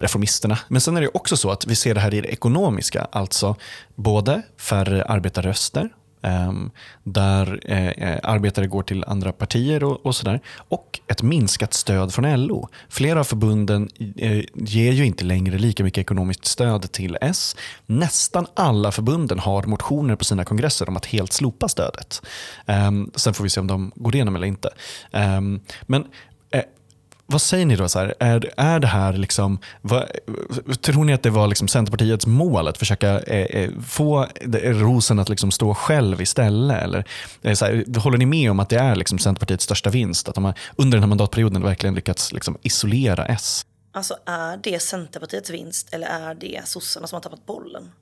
reformisterna. 0.00 0.58
Men 0.68 0.80
sen 0.80 0.96
är 0.96 1.00
det 1.00 1.08
också 1.14 1.36
så 1.36 1.50
att 1.50 1.66
vi 1.66 1.74
ser 1.74 1.94
det 1.94 2.00
här 2.00 2.14
i 2.14 2.20
det 2.20 2.28
ekonomiska. 2.28 3.06
Alltså 3.12 3.56
både 3.94 4.42
färre 4.58 5.04
arbetarröster 5.04 5.88
Ehm, 6.22 6.70
där 7.04 7.60
eh, 7.64 7.88
eh, 7.88 8.18
arbetare 8.22 8.66
går 8.66 8.82
till 8.82 9.04
andra 9.04 9.32
partier 9.32 9.84
och, 9.84 10.06
och 10.06 10.16
sådär. 10.16 10.40
Och 10.56 11.00
ett 11.08 11.22
minskat 11.22 11.74
stöd 11.74 12.14
från 12.14 12.46
LO. 12.46 12.68
Flera 12.88 13.20
av 13.20 13.24
förbunden 13.24 13.88
eh, 14.16 14.44
ger 14.54 14.92
ju 14.92 15.04
inte 15.04 15.24
längre 15.24 15.58
lika 15.58 15.84
mycket 15.84 16.00
ekonomiskt 16.00 16.44
stöd 16.44 16.92
till 16.92 17.18
S. 17.20 17.56
Nästan 17.86 18.46
alla 18.54 18.92
förbunden 18.92 19.38
har 19.38 19.62
motioner 19.62 20.16
på 20.16 20.24
sina 20.24 20.44
kongresser 20.44 20.88
om 20.88 20.96
att 20.96 21.06
helt 21.06 21.32
slopa 21.32 21.68
stödet. 21.68 22.22
Ehm, 22.66 23.10
sen 23.14 23.34
får 23.34 23.44
vi 23.44 23.50
se 23.50 23.60
om 23.60 23.66
de 23.66 23.92
går 23.94 24.14
igenom 24.14 24.36
eller 24.36 24.46
inte. 24.46 24.70
Ehm, 25.12 25.60
men 25.82 26.04
vad 27.26 27.42
säger 27.42 27.66
ni 27.66 27.76
då? 27.76 27.88
Så 27.88 27.98
här, 27.98 28.14
är, 28.18 28.52
är 28.56 28.80
det 28.80 28.86
här 28.86 29.12
liksom, 29.12 29.58
vad, 29.80 30.08
tror 30.80 31.04
ni 31.04 31.12
att 31.12 31.22
det 31.22 31.30
var 31.30 31.46
liksom 31.46 31.68
Centerpartiets 31.68 32.26
mål 32.26 32.68
att 32.68 32.78
försöka 32.78 33.20
eh, 33.20 33.62
eh 33.62 33.70
få 33.86 34.26
rosen 34.62 35.18
att 35.18 35.28
liksom 35.28 35.50
stå 35.50 35.74
själv 35.74 36.20
istället? 36.20 36.82
Eller, 36.82 37.04
eh, 37.42 37.54
så 37.54 37.64
här, 37.64 38.00
håller 38.00 38.18
ni 38.18 38.26
med 38.26 38.50
om 38.50 38.60
att 38.60 38.68
det 38.68 38.78
är 38.78 38.96
liksom 38.96 39.18
Centerpartiets 39.18 39.64
största 39.64 39.90
vinst? 39.90 40.28
Att 40.28 40.34
de 40.34 40.44
har 40.44 40.54
under 40.76 40.96
den 40.96 41.02
här 41.02 41.08
mandatperioden 41.08 41.62
verkligen 41.62 41.94
lyckats 41.94 42.32
liksom 42.32 42.58
isolera 42.62 43.26
S? 43.26 43.66
Alltså 43.92 44.16
är 44.26 44.56
det 44.56 44.82
Centerpartiets 44.82 45.50
vinst 45.50 45.94
eller 45.94 46.06
är 46.06 46.34
det 46.34 46.60
sossarna 46.64 47.06
som 47.06 47.16
har 47.16 47.20
tappat 47.20 47.46
bollen? 47.46 47.92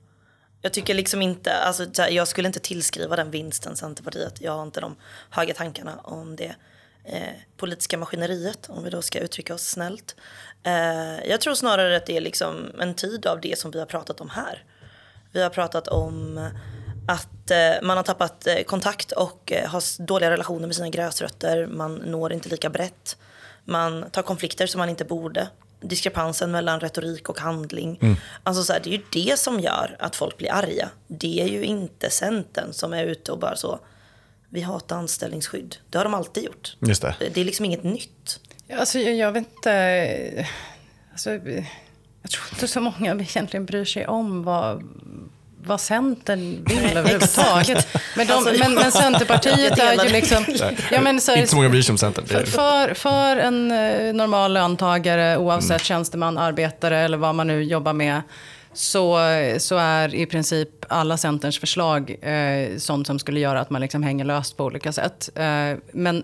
Jag 0.61 0.73
tycker 0.73 0.93
liksom 0.93 1.21
inte, 1.21 1.53
alltså, 1.53 1.87
jag 2.09 2.27
skulle 2.27 2.47
inte 2.47 2.59
tillskriva 2.59 3.15
den 3.15 3.31
vinsten 3.31 3.75
Centerpartiet. 3.75 4.41
Jag 4.41 4.51
har 4.51 4.63
inte 4.63 4.81
de 4.81 4.95
höga 5.29 5.53
tankarna 5.53 5.99
om 6.03 6.35
det 6.35 6.55
eh, 7.03 7.33
politiska 7.57 7.97
maskineriet, 7.97 8.69
om 8.69 8.83
vi 8.83 8.89
då 8.89 9.01
ska 9.01 9.19
uttrycka 9.19 9.53
oss 9.53 9.67
snällt. 9.67 10.15
Eh, 10.63 11.29
jag 11.29 11.41
tror 11.41 11.53
snarare 11.53 11.97
att 11.97 12.05
det 12.05 12.17
är 12.17 12.21
liksom 12.21 12.71
en 12.79 12.93
tid 12.93 13.25
av 13.25 13.41
det 13.41 13.59
som 13.59 13.71
vi 13.71 13.79
har 13.79 13.85
pratat 13.85 14.21
om 14.21 14.29
här. 14.29 14.63
Vi 15.31 15.41
har 15.41 15.49
pratat 15.49 15.87
om 15.87 16.39
att 17.07 17.51
eh, 17.51 17.81
man 17.81 17.97
har 17.97 18.03
tappat 18.03 18.47
eh, 18.47 18.63
kontakt 18.63 19.11
och 19.11 19.51
eh, 19.51 19.69
har 19.69 20.05
dåliga 20.05 20.31
relationer 20.31 20.67
med 20.67 20.75
sina 20.75 20.89
gräsrötter. 20.89 21.67
Man 21.67 21.95
når 21.95 22.33
inte 22.33 22.49
lika 22.49 22.69
brett. 22.69 23.17
Man 23.63 24.09
tar 24.11 24.21
konflikter 24.21 24.67
som 24.67 24.79
man 24.79 24.89
inte 24.89 25.05
borde. 25.05 25.47
Diskrepansen 25.81 26.51
mellan 26.51 26.79
retorik 26.79 27.29
och 27.29 27.39
handling. 27.39 27.99
Mm. 28.01 28.15
Alltså 28.43 28.63
så 28.63 28.73
här, 28.73 28.79
det 28.79 28.89
är 28.89 28.91
ju 28.91 29.03
det 29.11 29.39
som 29.39 29.59
gör 29.59 29.95
att 29.99 30.15
folk 30.15 30.37
blir 30.37 30.51
arga. 30.51 30.89
Det 31.07 31.41
är 31.41 31.47
ju 31.47 31.63
inte 31.63 32.09
Centern 32.09 32.73
som 32.73 32.93
är 32.93 33.05
ute 33.05 33.31
och 33.31 33.39
bara 33.39 33.55
så 33.55 33.79
vi 34.53 34.61
hatar 34.61 34.97
anställningsskydd. 34.97 35.75
Det 35.89 35.97
har 35.97 36.05
de 36.05 36.13
alltid 36.13 36.43
gjort. 36.43 36.75
Just 36.79 37.01
det. 37.01 37.15
det 37.33 37.41
är 37.41 37.45
liksom 37.45 37.65
inget 37.65 37.83
nytt. 37.83 38.39
Alltså, 38.79 38.99
jag, 38.99 39.15
jag 39.15 39.31
vet 39.31 39.47
inte... 39.55 40.47
Alltså, 41.11 41.29
jag 42.21 42.31
tror 42.31 42.45
inte 42.51 42.67
så 42.67 42.81
många 42.81 43.11
egentligen 43.13 43.65
bryr 43.65 43.85
sig 43.85 44.07
om 44.07 44.43
vad, 44.43 44.83
vad 45.63 45.81
Centern 45.81 46.65
vill 46.65 46.97
överhuvudtaget. 46.97 47.87
Men, 48.17 48.27
de, 48.27 48.33
alltså, 48.33 48.53
men, 48.59 48.73
men 48.73 48.91
Centerpartiet 48.91 49.79
är 49.79 50.03
ju 50.03 50.09
liksom... 50.09 50.45
Ja, 50.91 51.01
men, 51.01 51.21
så, 51.21 51.35
inte 51.35 51.47
så 51.47 51.55
många 51.55 51.69
bryr 51.69 51.81
sig 51.81 51.93
om 51.93 51.97
Centern. 51.97 52.25
För, 52.25 52.45
för, 52.45 52.93
för 52.93 53.37
en 53.37 53.71
eh, 53.71 54.13
normal 54.13 54.53
löntagare, 54.53 55.37
oavsett 55.37 55.69
mm. 55.69 55.79
tjänsteman, 55.79 56.37
arbetare 56.37 56.99
eller 56.99 57.17
vad 57.17 57.35
man 57.35 57.47
nu 57.47 57.63
jobbar 57.63 57.93
med 57.93 58.21
så, 58.73 59.19
så 59.57 59.75
är 59.75 60.15
i 60.15 60.25
princip 60.25 60.69
alla 60.89 61.17
Centerns 61.17 61.59
förslag 61.59 62.17
eh, 62.21 62.77
sånt 62.77 63.07
som 63.07 63.19
skulle 63.19 63.39
göra 63.39 63.61
att 63.61 63.69
man 63.69 63.81
liksom 63.81 64.03
hänger 64.03 64.25
löst 64.25 64.57
på 64.57 64.65
olika 64.65 64.91
sätt. 64.91 65.29
Eh, 65.35 65.77
men 65.91 66.23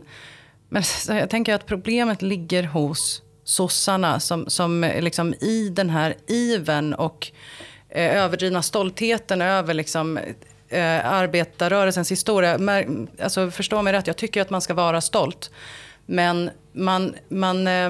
men 0.69 0.83
jag 1.07 1.29
tänker 1.29 1.53
att 1.53 1.65
problemet 1.65 2.21
ligger 2.21 2.63
hos 2.63 3.21
sossarna 3.43 4.19
som, 4.19 4.49
som 4.49 4.91
liksom 4.99 5.33
i 5.33 5.69
den 5.69 5.89
här 5.89 6.15
iven 6.27 6.93
och 6.93 7.31
eh, 7.89 8.23
överdrivna 8.23 8.61
stoltheten 8.61 9.41
över 9.41 9.73
liksom, 9.73 10.17
eh, 10.69 11.11
arbetarrörelsens 11.11 12.11
historia. 12.11 12.57
Mär, 12.57 13.07
alltså, 13.21 13.51
förstå 13.51 13.81
mig 13.81 13.93
rätt, 13.93 14.07
jag 14.07 14.17
tycker 14.17 14.41
att 14.41 14.49
man 14.49 14.61
ska 14.61 14.73
vara 14.73 15.01
stolt. 15.01 15.51
Men 16.05 16.49
man, 16.71 17.15
man 17.29 17.67
eh, 17.67 17.89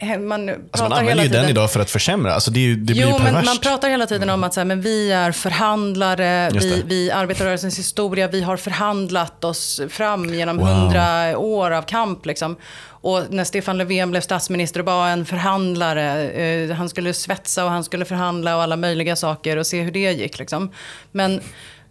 man, 0.00 0.48
alltså 0.48 0.88
man 0.88 0.92
använder 0.92 1.24
ju 1.24 1.30
den 1.30 1.48
idag 1.48 1.70
för 1.70 1.80
att 1.80 1.90
försämra. 1.90 2.34
Alltså 2.34 2.50
det, 2.50 2.68
det 2.68 2.76
blir 2.76 3.02
jo, 3.02 3.08
ju 3.08 3.22
men 3.22 3.44
man 3.44 3.58
pratar 3.58 3.88
hela 3.88 4.06
tiden 4.06 4.30
om 4.30 4.44
att 4.44 4.54
så 4.54 4.60
här, 4.60 4.64
men 4.64 4.80
vi 4.80 5.12
är 5.12 5.32
förhandlare, 5.32 6.50
vi, 6.50 6.82
vi 6.86 7.10
arbetarrörelsens 7.10 7.78
historia, 7.78 8.28
vi 8.28 8.42
har 8.42 8.56
förhandlat 8.56 9.44
oss 9.44 9.80
fram 9.88 10.34
genom 10.34 10.58
hundra 10.58 11.32
wow. 11.32 11.44
år 11.44 11.70
av 11.70 11.82
kamp. 11.82 12.26
Liksom. 12.26 12.56
Och 12.86 13.22
när 13.30 13.44
Stefan 13.44 13.78
Löfven 13.78 14.10
blev 14.10 14.20
statsminister 14.20 14.80
och 14.80 14.86
var 14.86 15.08
en 15.08 15.26
förhandlare, 15.26 16.30
eh, 16.30 16.70
han 16.70 16.88
skulle 16.88 17.14
svetsa 17.14 17.64
och 17.64 17.70
han 17.70 17.84
skulle 17.84 18.04
förhandla 18.04 18.56
och 18.56 18.62
alla 18.62 18.76
möjliga 18.76 19.16
saker 19.16 19.56
och 19.56 19.66
se 19.66 19.82
hur 19.82 19.90
det 19.90 20.12
gick. 20.12 20.38
Liksom. 20.38 20.72
Men, 21.12 21.40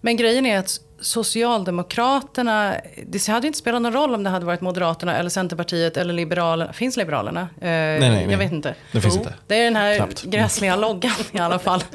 men 0.01 0.17
grejen 0.17 0.45
är 0.45 0.60
att 0.60 0.79
Socialdemokraterna, 1.03 2.75
det 3.07 3.27
hade 3.27 3.48
inte 3.48 3.60
spelat 3.60 3.81
någon 3.81 3.93
roll 3.93 4.13
om 4.13 4.24
det 4.24 4.29
hade 4.29 4.45
varit 4.45 4.62
Moderaterna 4.62 5.17
eller 5.17 5.29
Centerpartiet 5.29 5.98
eller 5.98 6.13
Liberalerna. 6.13 6.74
Finns 6.74 6.98
Liberalerna? 6.98 7.41
Eh, 7.41 7.48
nej, 7.62 8.00
nej, 8.00 8.10
nej. 8.10 8.27
Jag 8.31 8.38
vet 8.38 8.51
inte. 8.51 8.75
Det 8.91 9.01
finns 9.01 9.17
inte. 9.17 9.33
Det 9.48 9.55
är 9.55 9.63
den 9.63 9.75
här 9.75 9.95
Knappt. 9.95 10.24
gräsliga 10.24 10.75
loggan 10.75 11.12
i 11.31 11.39
alla 11.39 11.60
fall. 11.60 11.83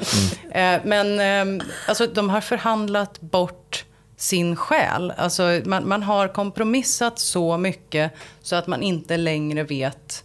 Mm. 0.51 0.75
Eh, 0.75 0.81
men 0.85 1.59
eh, 1.59 1.65
alltså, 1.87 2.07
de 2.07 2.29
har 2.29 2.41
förhandlat 2.41 3.21
bort 3.21 3.85
sin 4.17 4.55
själ. 4.55 5.13
Alltså, 5.17 5.61
man, 5.65 5.87
man 5.87 6.03
har 6.03 6.27
kompromissat 6.27 7.19
så 7.19 7.57
mycket 7.57 8.11
så 8.41 8.55
att 8.55 8.67
man 8.67 8.81
inte 8.81 9.17
längre 9.17 9.63
vet 9.63 10.23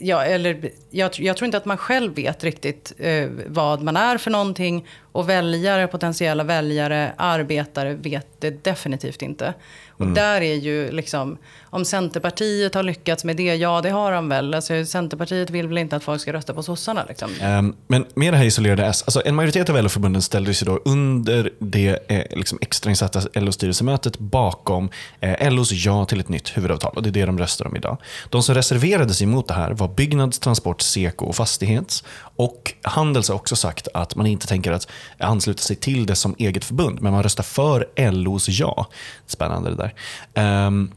ja, 0.00 0.24
eller, 0.24 0.70
jag, 0.90 1.10
jag, 1.18 1.36
tror 1.36 1.46
inte 1.46 1.56
att 1.56 1.64
man 1.64 1.76
själv 1.76 2.14
vet 2.14 2.44
riktigt 2.44 2.92
eh, 2.98 3.28
vad 3.46 3.82
man 3.82 3.96
är 3.96 4.18
för 4.18 4.30
någonting. 4.30 4.86
Och 5.12 5.28
väljare, 5.28 5.86
potentiella 5.86 6.44
väljare, 6.44 7.12
arbetare 7.16 7.94
vet 7.94 8.26
det 8.38 8.64
definitivt 8.64 9.22
inte. 9.22 9.54
Och 10.00 10.06
mm. 10.06 10.14
där 10.14 10.40
är 10.40 10.54
ju 10.54 10.90
liksom, 10.90 11.38
om 11.62 11.84
Centerpartiet 11.84 12.74
har 12.74 12.82
lyckats 12.82 13.24
med 13.24 13.36
det, 13.36 13.54
ja 13.54 13.80
det 13.80 13.90
har 13.90 14.12
de 14.12 14.28
väl. 14.28 14.54
Alltså, 14.54 14.84
Centerpartiet 14.84 15.50
vill 15.50 15.68
väl 15.68 15.78
inte 15.78 15.96
att 15.96 16.04
folk 16.04 16.20
ska 16.20 16.32
rösta 16.32 16.54
på 16.54 16.62
sossarna. 16.62 17.04
Liksom. 17.08 17.30
Um, 17.42 17.76
men 17.86 18.06
med 18.14 18.32
det 18.32 18.36
här 18.36 18.44
isolerade 18.44 18.86
S, 18.86 19.02
alltså 19.06 19.22
en 19.24 19.34
majoritet 19.34 19.68
av 19.70 19.82
LO-förbunden 19.82 20.22
ställde 20.22 20.54
sig 20.54 20.66
då 20.66 20.80
under 20.84 21.50
det 21.58 22.10
eh, 22.10 22.38
liksom 22.38 22.58
extrainsatta 22.60 23.20
LO-styrelsemötet 23.34 24.18
bakom 24.18 24.90
eh, 25.20 25.52
LOs 25.52 25.72
ja 25.72 26.04
till 26.04 26.20
ett 26.20 26.28
nytt 26.28 26.56
huvudavtal. 26.56 26.92
Och 26.96 27.02
det 27.02 27.08
är 27.08 27.12
det 27.12 27.26
de 27.26 27.38
röstar 27.38 27.66
om 27.66 27.76
idag. 27.76 27.96
De 28.28 28.42
som 28.42 28.54
reserverade 28.54 29.14
sig 29.14 29.26
mot 29.26 29.48
det 29.48 29.54
här 29.54 29.70
var 29.70 29.88
Byggnads, 29.96 30.38
Transport, 30.38 30.80
Seko 30.80 31.26
och 31.26 31.36
Fastighets. 31.36 32.04
Och 32.36 32.74
Handels 32.82 33.28
har 33.28 33.36
också 33.36 33.56
sagt 33.56 33.88
att 33.94 34.16
man 34.16 34.26
inte 34.26 34.46
tänker 34.46 34.72
att 34.72 34.88
ansluta 35.18 35.62
sig 35.62 35.76
till 35.76 36.06
det 36.06 36.16
som 36.16 36.34
eget 36.38 36.64
förbund, 36.64 37.02
men 37.02 37.12
man 37.12 37.22
röstar 37.22 37.42
för 37.42 38.10
LOs 38.10 38.48
ja. 38.48 38.86
Spännande 39.26 39.70
det 39.70 39.92
där. 40.34 40.66
Um, 40.66 40.92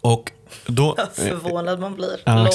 och 0.00 0.32
då, 0.66 0.96
Förvånad 1.14 1.80
man 1.80 1.94
blir. 1.94 2.20
Ja. 2.24 2.50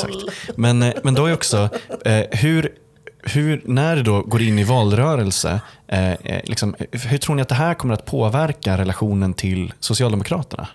Men, 0.56 0.84
eh, 0.84 0.94
men 1.04 1.14
då 1.14 1.26
är 1.26 1.34
också, 1.34 1.70
eh, 2.06 2.26
hur 2.32 2.76
hur, 3.24 3.62
när 3.66 3.96
det 3.96 4.04
då 4.04 4.22
går 4.22 4.42
in 4.42 4.60
i 4.60 4.64
valrörelse, 4.64 5.62
eh, 5.88 6.12
eh, 6.12 6.42
liksom, 6.44 6.76
hur 6.92 7.18
tror 7.18 7.36
ni 7.36 7.42
att 7.42 7.50
det 7.50 7.56
här 7.56 7.74
kommer 7.74 7.94
att 7.94 8.06
påverka 8.06 8.78
relationen 8.78 9.34
till 9.34 9.74
Socialdemokraterna? 9.80 10.68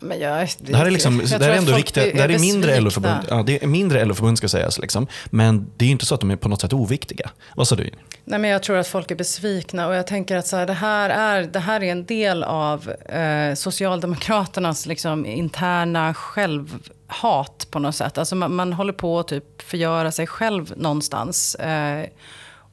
Men 0.00 0.20
jag, 0.20 0.48
Det 0.58 0.76
här 0.76 0.86
är, 0.86 0.90
liksom, 0.90 1.18
det 1.18 1.44
här 1.44 1.50
är 1.50 1.56
ändå 1.56 1.72
folk 1.72 1.78
viktiga, 1.78 2.12
det 2.12 2.20
här 2.20 2.28
är 2.28 2.38
mindre. 2.38 2.80
LO-förbund, 2.80 3.24
ja, 3.28 3.42
det 3.46 3.62
är 3.62 3.66
mindre 3.66 4.04
LO-förbund 4.04 4.38
ska 4.38 4.48
sägas, 4.48 4.78
liksom. 4.78 5.06
men 5.26 5.70
det 5.76 5.84
är 5.84 5.88
inte 5.88 6.06
så 6.06 6.14
att 6.14 6.20
de 6.20 6.30
är 6.30 6.36
på 6.36 6.48
något 6.48 6.60
sätt 6.60 6.72
oviktiga. 6.72 7.30
Vad 7.56 7.68
sa 7.68 7.76
du? 7.76 7.90
Nej, 8.24 8.38
men 8.38 8.50
jag 8.50 8.62
tror 8.62 8.76
att 8.76 8.86
folk 8.86 9.10
är 9.10 9.14
besvikna 9.14 9.88
och 9.88 9.94
jag 9.94 10.06
tänker 10.06 10.36
att 10.36 10.46
så 10.46 10.56
här, 10.56 10.66
det, 10.66 10.72
här 10.72 11.10
är, 11.10 11.42
det 11.42 11.58
här 11.58 11.82
är 11.82 11.92
en 11.92 12.04
del 12.04 12.44
av 12.44 12.90
eh, 12.90 13.54
Socialdemokraternas 13.54 14.86
liksom, 14.86 15.26
interna 15.26 16.14
självhat 16.14 17.66
på 17.70 17.78
något 17.78 17.96
sätt. 17.96 18.18
Alltså 18.18 18.36
man, 18.36 18.54
man 18.54 18.72
håller 18.72 18.92
på 18.92 19.18
att 19.18 19.28
typ 19.28 19.62
förgöra 19.62 20.12
sig 20.12 20.26
själv 20.26 20.72
någonstans. 20.76 21.54
Eh, 21.54 22.06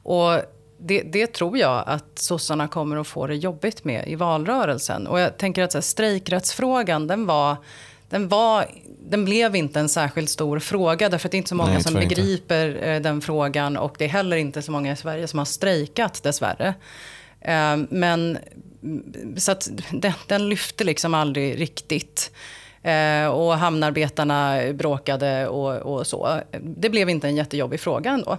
och 0.02 0.40
det, 0.78 1.02
det 1.02 1.26
tror 1.26 1.58
jag 1.58 1.84
att 1.86 2.18
sossarna 2.18 2.68
kommer 2.68 2.96
att 2.96 3.06
få 3.06 3.26
det 3.26 3.34
jobbigt 3.34 3.84
med 3.84 4.08
i 4.08 4.14
valrörelsen. 4.14 5.06
Och 5.06 5.20
jag 5.20 5.38
tänker 5.38 5.62
att 5.62 5.72
så 5.72 5.78
här, 5.78 5.82
strejkrättsfrågan, 5.82 7.06
den 7.06 7.26
var, 7.26 7.56
den 8.08 8.28
var 8.28 8.66
den 9.10 9.24
blev 9.24 9.56
inte 9.56 9.80
en 9.80 9.88
särskilt 9.88 10.30
stor 10.30 10.58
fråga 10.58 11.08
därför 11.08 11.28
att 11.28 11.32
det 11.32 11.36
är 11.36 11.38
inte 11.38 11.48
så 11.48 11.54
många 11.54 11.72
Nej, 11.72 11.82
som 11.82 11.92
tyvärr 11.92 12.02
inte. 12.02 12.14
begriper 12.14 12.88
eh, 12.88 13.00
den 13.00 13.20
frågan 13.20 13.76
och 13.76 13.94
det 13.98 14.04
är 14.04 14.08
heller 14.08 14.36
inte 14.36 14.62
så 14.62 14.72
många 14.72 14.92
i 14.92 14.96
Sverige 14.96 15.26
som 15.26 15.38
har 15.38 15.46
strejkat 15.46 16.22
dessvärre. 16.22 16.74
Eh, 17.40 17.76
men 17.90 18.38
mm, 18.82 19.34
så 19.36 19.52
att 19.52 19.70
den, 19.92 20.12
den 20.26 20.48
lyfte 20.48 20.84
liksom 20.84 21.14
aldrig 21.14 21.60
riktigt. 21.60 22.30
Eh, 22.82 23.26
och 23.26 23.58
hamnarbetarna 23.58 24.60
bråkade 24.74 25.48
och, 25.48 25.74
och 25.74 26.06
så. 26.06 26.40
Det 26.60 26.90
blev 26.90 27.10
inte 27.10 27.28
en 27.28 27.36
jättejobbig 27.36 27.80
fråga 27.80 28.10
ändå. 28.10 28.38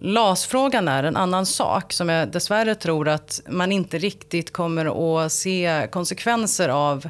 LAS-frågan 0.00 0.88
är 0.88 1.04
en 1.04 1.16
annan 1.16 1.46
sak 1.46 1.92
som 1.92 2.08
jag 2.08 2.28
dessvärre 2.28 2.74
tror 2.74 3.08
att 3.08 3.40
man 3.48 3.72
inte 3.72 3.98
riktigt 3.98 4.52
kommer 4.52 5.24
att 5.24 5.32
se 5.32 5.88
konsekvenser 5.90 6.68
av 6.68 7.08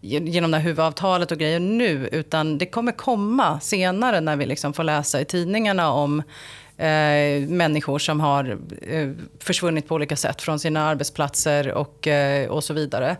genom 0.00 0.50
det 0.50 0.56
här 0.56 0.64
huvudavtalet 0.64 1.32
och 1.32 1.38
grejer 1.38 1.60
nu. 1.60 2.08
Utan 2.12 2.58
det 2.58 2.66
kommer 2.66 2.92
komma 2.92 3.60
senare 3.60 4.20
när 4.20 4.36
vi 4.36 4.46
liksom 4.46 4.72
får 4.72 4.84
läsa 4.84 5.20
i 5.20 5.24
tidningarna 5.24 5.92
om 5.92 6.22
eh, 6.76 7.48
människor 7.48 7.98
som 7.98 8.20
har 8.20 8.58
eh, 8.82 9.10
försvunnit 9.40 9.88
på 9.88 9.94
olika 9.94 10.16
sätt 10.16 10.42
från 10.42 10.58
sina 10.58 10.88
arbetsplatser 10.88 11.72
och, 11.72 12.06
eh, 12.06 12.48
och 12.48 12.64
så 12.64 12.74
vidare. 12.74 13.16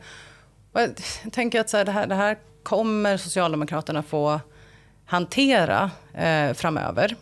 Och 0.73 0.81
jag 0.81 0.91
tänker 1.33 1.61
att 1.61 1.71
så 1.71 1.77
här, 1.77 1.85
det, 1.85 1.93
här, 1.93 2.07
det 2.07 2.15
här 2.15 2.39
kommer 2.63 3.17
Socialdemokraterna 3.17 4.03
få 4.03 4.41
hantera 5.07 5.91
eh, 6.15 6.53
framöver. 6.55 7.17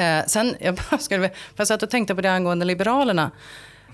Eh, 0.00 0.24
sen, 0.26 0.56
jag 0.90 1.00
skulle, 1.00 1.30
jag 1.56 1.66
satt 1.66 1.82
och 1.82 1.90
tänkte 1.90 2.14
på 2.14 2.20
det 2.20 2.32
angående 2.32 2.64
Liberalerna. 2.64 3.30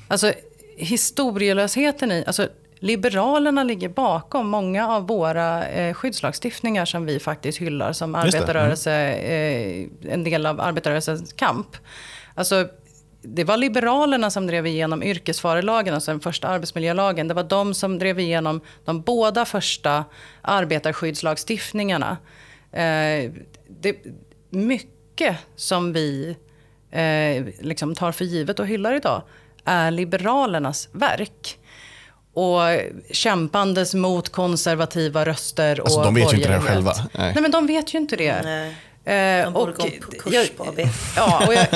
Alltså 0.09 0.33
historielösheten 0.77 2.13
i, 2.13 2.25
alltså 2.27 2.49
Liberalerna 2.79 3.65
ligger 3.65 3.89
bakom 3.89 4.49
många 4.49 4.89
av 4.89 5.07
våra 5.07 5.69
eh, 5.69 5.95
skyddslagstiftningar 5.95 6.85
som 6.85 7.07
vi 7.07 7.21
faktiskt 7.21 7.59
hyllar 7.59 7.93
som 7.93 8.13
det. 8.13 8.19
arbetarrörelse, 8.19 8.93
eh, 8.93 9.87
en 10.09 10.25
del 10.25 10.47
av 10.47 10.61
arbetarrörelsens 10.61 11.33
kamp. 11.33 11.77
Alltså, 12.35 12.69
det 13.23 13.45
var 13.45 13.57
Liberalerna 13.57 14.31
som 14.31 14.47
drev 14.47 14.67
igenom 14.67 15.03
yrkesfarelagen, 15.03 15.95
alltså 15.95 16.11
den 16.11 16.21
första 16.21 16.49
arbetsmiljölagen. 16.49 17.29
Det 17.29 17.35
var 17.35 17.45
de 17.45 17.75
som 17.75 17.99
drev 17.99 18.21
igenom 18.21 18.61
de 18.85 19.01
båda 19.03 19.45
första 19.45 20.05
arbetarskyddslagstiftningarna. 20.43 22.17
Eh, 22.73 23.33
det, 23.69 23.97
mycket 24.51 24.96
som 25.57 25.93
vi 25.93 26.37
eh, 26.91 27.45
liksom 27.67 27.95
tar 27.95 28.13
för 28.13 28.25
givet 28.25 28.59
och 28.61 28.67
hyllar 28.67 28.95
idag 28.95 29.23
är 29.65 29.91
Liberalernas 29.91 30.89
verk. 30.93 31.59
Och 32.35 32.61
kämpandes 33.11 33.95
mot 33.95 34.29
konservativa 34.29 35.25
röster 35.27 35.81
och 35.81 35.87
Alltså, 35.87 36.03
de 36.03 36.15
vet 36.15 36.33
ju 36.33 36.37
inte 36.37 36.49
det 36.49 36.61
själva. 36.61 36.93
Nej. 36.97 37.33
Nej. 37.33 37.43
men 37.43 37.51
de 37.51 37.67
vet 37.67 37.95
ju 37.95 37.99
inte 37.99 38.17
det. 38.17 38.43
Nej. 38.43 38.75
Eh, 39.05 39.45
De 39.45 39.53
borde 39.53 39.73
och 39.73 39.79
gå 39.79 39.85
en 39.85 39.91
kurs 40.19 40.33
jag- 40.35 40.57
på 40.57 40.65
ABF. 40.65 41.15
Ja, 41.17 41.47
och 41.47 41.55
jag, 41.55 41.67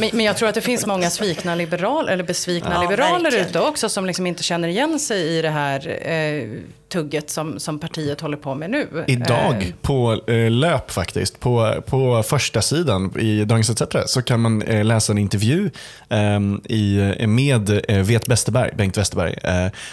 men, 0.00 0.10
men 0.12 0.24
jag 0.24 0.36
tror 0.36 0.48
att 0.48 0.54
det 0.54 0.60
finns 0.60 0.86
många 0.86 1.10
svikna 1.10 1.54
liberal, 1.54 2.08
eller 2.08 2.24
besvikna 2.24 2.70
Ja, 2.74 2.82
liberaler 2.82 3.22
verkligen. 3.24 3.46
ute 3.46 3.60
också 3.60 3.88
som 3.88 4.06
liksom 4.06 4.26
inte 4.26 4.42
känner 4.42 4.68
igen 4.68 5.00
sig 5.00 5.22
i 5.38 5.42
det 5.42 5.50
här 5.50 6.08
eh, 6.10 6.48
tugget 6.90 7.30
som, 7.30 7.58
som 7.58 7.78
partiet 7.78 8.20
håller 8.20 8.36
på 8.36 8.54
med 8.54 8.70
nu. 8.70 9.04
Idag 9.06 9.60
Eh, 9.60 9.72
på 9.82 10.20
eh, 10.26 10.50
löp 10.50 10.90
faktiskt, 10.90 11.40
på, 11.40 11.82
på 11.86 12.22
första 12.22 12.62
sidan 12.62 13.18
i 13.18 13.44
Dagens 13.44 13.70
ETC 13.70 13.96
så 14.06 14.22
kan 14.22 14.40
man 14.40 14.62
eh, 14.62 14.84
läsa 14.84 15.12
en 15.12 15.18
intervju 15.18 15.70
ehm, 16.08 16.60
i, 16.64 17.14
med 17.26 17.68
Vet 17.88 18.28
Westerberg, 18.28 18.74
Bengt 18.76 18.98
Westerberg. 18.98 19.34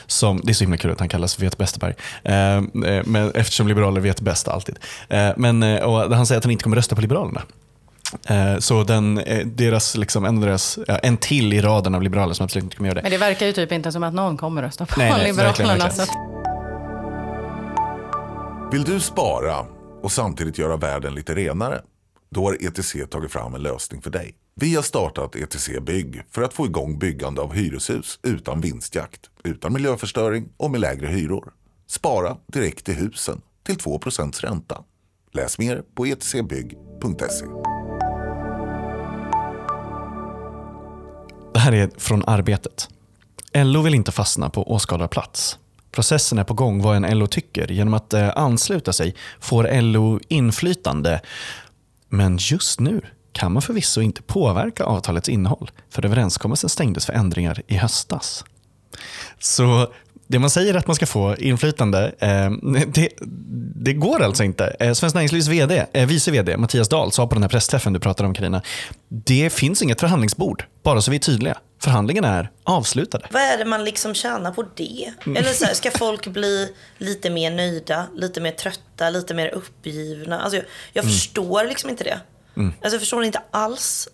Som, 0.07 0.41
det 0.43 0.51
är 0.51 0.53
så 0.53 0.63
himla 0.63 0.77
kul 0.77 0.91
att 0.91 0.99
han 0.99 1.09
kallas 1.09 1.39
Vet 1.39 1.59
Westerberg. 1.59 1.93
Ehm, 2.23 2.83
eh, 2.83 3.03
men, 3.05 3.31
eftersom 3.35 3.67
liberaler 3.67 4.01
vet 4.01 4.21
bäst 4.21 4.47
alltid. 4.47 4.75
Men, 5.35 5.63
och 5.63 6.15
han 6.15 6.25
säger 6.25 6.37
att 6.37 6.43
han 6.43 6.51
inte 6.51 6.63
kommer 6.63 6.77
rösta 6.77 6.95
på 6.95 7.01
Liberalerna. 7.01 7.41
Så 8.59 8.83
den, 8.83 9.21
deras, 9.45 9.97
liksom, 9.97 10.25
en, 10.25 10.41
deras, 10.41 10.79
en 10.87 11.17
till 11.17 11.53
i 11.53 11.61
raden 11.61 11.95
av 11.95 12.01
liberaler 12.01 12.33
som 12.33 12.43
absolut 12.43 12.63
inte 12.63 12.75
kommer 12.75 12.89
göra 12.89 12.95
det. 12.95 13.01
Men 13.01 13.11
det 13.11 13.17
verkar 13.17 13.45
ju 13.45 13.53
typ 13.53 13.71
inte 13.71 13.91
som 13.91 14.03
att 14.03 14.13
någon 14.13 14.37
kommer 14.37 14.61
rösta 14.61 14.85
på 14.85 14.99
Nej, 14.99 15.11
nej, 15.11 15.27
Liberalerna. 15.27 15.67
verkligen, 15.67 15.79
verkligen. 15.79 16.26
Vill 18.71 18.83
du 18.83 18.99
spara 18.99 19.65
och 20.01 20.11
samtidigt 20.11 20.57
göra 20.57 20.77
världen 20.77 21.15
lite 21.15 21.35
renare? 21.35 21.81
Då 22.29 22.45
har 22.45 22.53
ETC 22.67 22.95
tagit 23.09 23.31
fram 23.31 23.55
en 23.55 23.61
lösning 23.61 24.01
för 24.01 24.09
dig. 24.09 24.35
Vi 24.55 24.75
har 24.75 24.81
startat 24.81 25.35
ETC 25.35 25.69
Bygg 25.81 26.23
för 26.31 26.41
att 26.41 26.53
få 26.53 26.65
igång 26.65 26.99
byggande 26.99 27.41
av 27.41 27.53
hyreshus 27.53 28.19
utan 28.23 28.61
vinstjakt, 28.61 29.21
utan 29.43 29.73
miljöförstöring 29.73 30.49
och 30.57 30.71
med 30.71 30.81
lägre 30.81 31.07
hyror. 31.07 31.53
Spara 31.87 32.37
direkt 32.47 32.89
i 32.89 32.93
husen 32.93 33.41
till 33.65 33.75
2% 33.75 34.41
ränta. 34.41 34.83
Läs 35.31 35.57
mer 35.57 35.83
på 35.95 36.05
etcbygg.se. 36.05 37.45
Det 41.53 41.59
här 41.59 41.71
är 41.71 41.89
från 41.97 42.23
Arbetet. 42.27 42.89
LO 43.53 43.81
vill 43.81 43.95
inte 43.95 44.11
fastna 44.11 44.49
på 44.49 44.71
åskådarplats. 44.71 45.59
Processen 45.97 46.37
är 46.37 46.43
på 46.43 46.53
gång 46.53 46.81
vad 46.81 46.95
en 46.95 47.19
LO 47.19 47.27
tycker. 47.27 47.71
Genom 47.71 47.93
att 47.93 48.13
eh, 48.13 48.29
ansluta 48.35 48.93
sig 48.93 49.15
får 49.39 49.81
LO 49.81 50.19
inflytande. 50.27 51.21
Men 52.09 52.37
just 52.41 52.79
nu 52.79 53.01
kan 53.31 53.51
man 53.51 53.61
förvisso 53.61 54.01
inte 54.01 54.21
påverka 54.21 54.83
avtalets 54.83 55.29
innehåll 55.29 55.71
för 55.89 56.05
överenskommelsen 56.05 56.69
stängdes 56.69 57.05
för 57.05 57.13
ändringar 57.13 57.61
i 57.67 57.75
höstas. 57.75 58.45
Så 59.39 59.93
det 60.27 60.39
man 60.39 60.49
säger 60.49 60.73
att 60.73 60.87
man 60.87 60.95
ska 60.95 61.05
få 61.05 61.35
inflytande, 61.35 62.11
eh, 62.19 62.51
det, 62.87 63.09
det 63.75 63.93
går 63.93 64.21
alltså 64.23 64.43
inte. 64.43 64.75
Eh, 64.79 64.93
Svenskt 64.93 65.15
Näringslivs 65.15 65.47
VD, 65.47 65.85
eh, 65.93 66.07
vice 66.07 66.31
VD 66.31 66.57
Mattias 66.57 66.89
Dahl 66.89 67.11
sa 67.11 67.27
på 67.27 67.33
den 67.35 67.43
här 67.43 67.49
pressträffen 67.49 67.93
du 67.93 67.99
pratade 67.99 68.27
om 68.27 68.33
Carina, 68.33 68.61
det 69.07 69.53
finns 69.53 69.81
inget 69.81 69.99
förhandlingsbord, 69.99 70.65
bara 70.83 71.01
så 71.01 71.11
vi 71.11 71.17
är 71.17 71.21
tydliga. 71.21 71.57
Förhandlingarna 71.81 72.27
är 72.39 72.49
avslutade. 72.63 73.27
Vad 73.31 73.41
är 73.41 73.57
det 73.57 73.65
man 73.65 73.83
liksom 73.83 74.13
tjänar 74.13 74.51
på 74.51 74.65
det? 74.75 75.13
Eller 75.25 75.53
så 75.53 75.65
här, 75.65 75.73
ska 75.73 75.91
folk 75.95 76.27
bli 76.27 76.69
lite 76.97 77.29
mer 77.29 77.51
nöjda, 77.51 78.07
lite 78.15 78.41
mer 78.41 78.51
trötta, 78.51 79.09
lite 79.09 79.33
mer 79.33 79.47
uppgivna? 79.47 80.39
Alltså 80.41 80.55
jag, 80.57 80.65
jag 80.93 81.03
Mm. 81.03 81.13
förstår 81.15 81.63
liksom 81.63 81.89
inte 81.89 82.03
det. 82.03 82.19
Alltså 82.55 82.95
jag 82.95 82.99
förstår 82.99 83.23
inte 83.23 83.41
alls. 83.51 84.07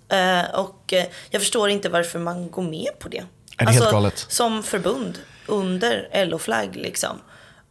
Och 0.54 0.94
jag 1.30 1.42
förstår 1.42 1.70
inte 1.70 1.90
varför 1.90 2.20
man 2.20 2.50
går 2.52 2.62
med 2.64 2.90
på 3.00 3.10
det. 3.10 3.24
det 3.58 3.66
alltså, 3.66 3.84
helt 3.84 3.94
galet? 3.94 4.26
Som 4.30 4.64
förbund 4.64 5.18
under 5.46 6.26
LO-flagg 6.26 6.76
liksom. 6.76 7.18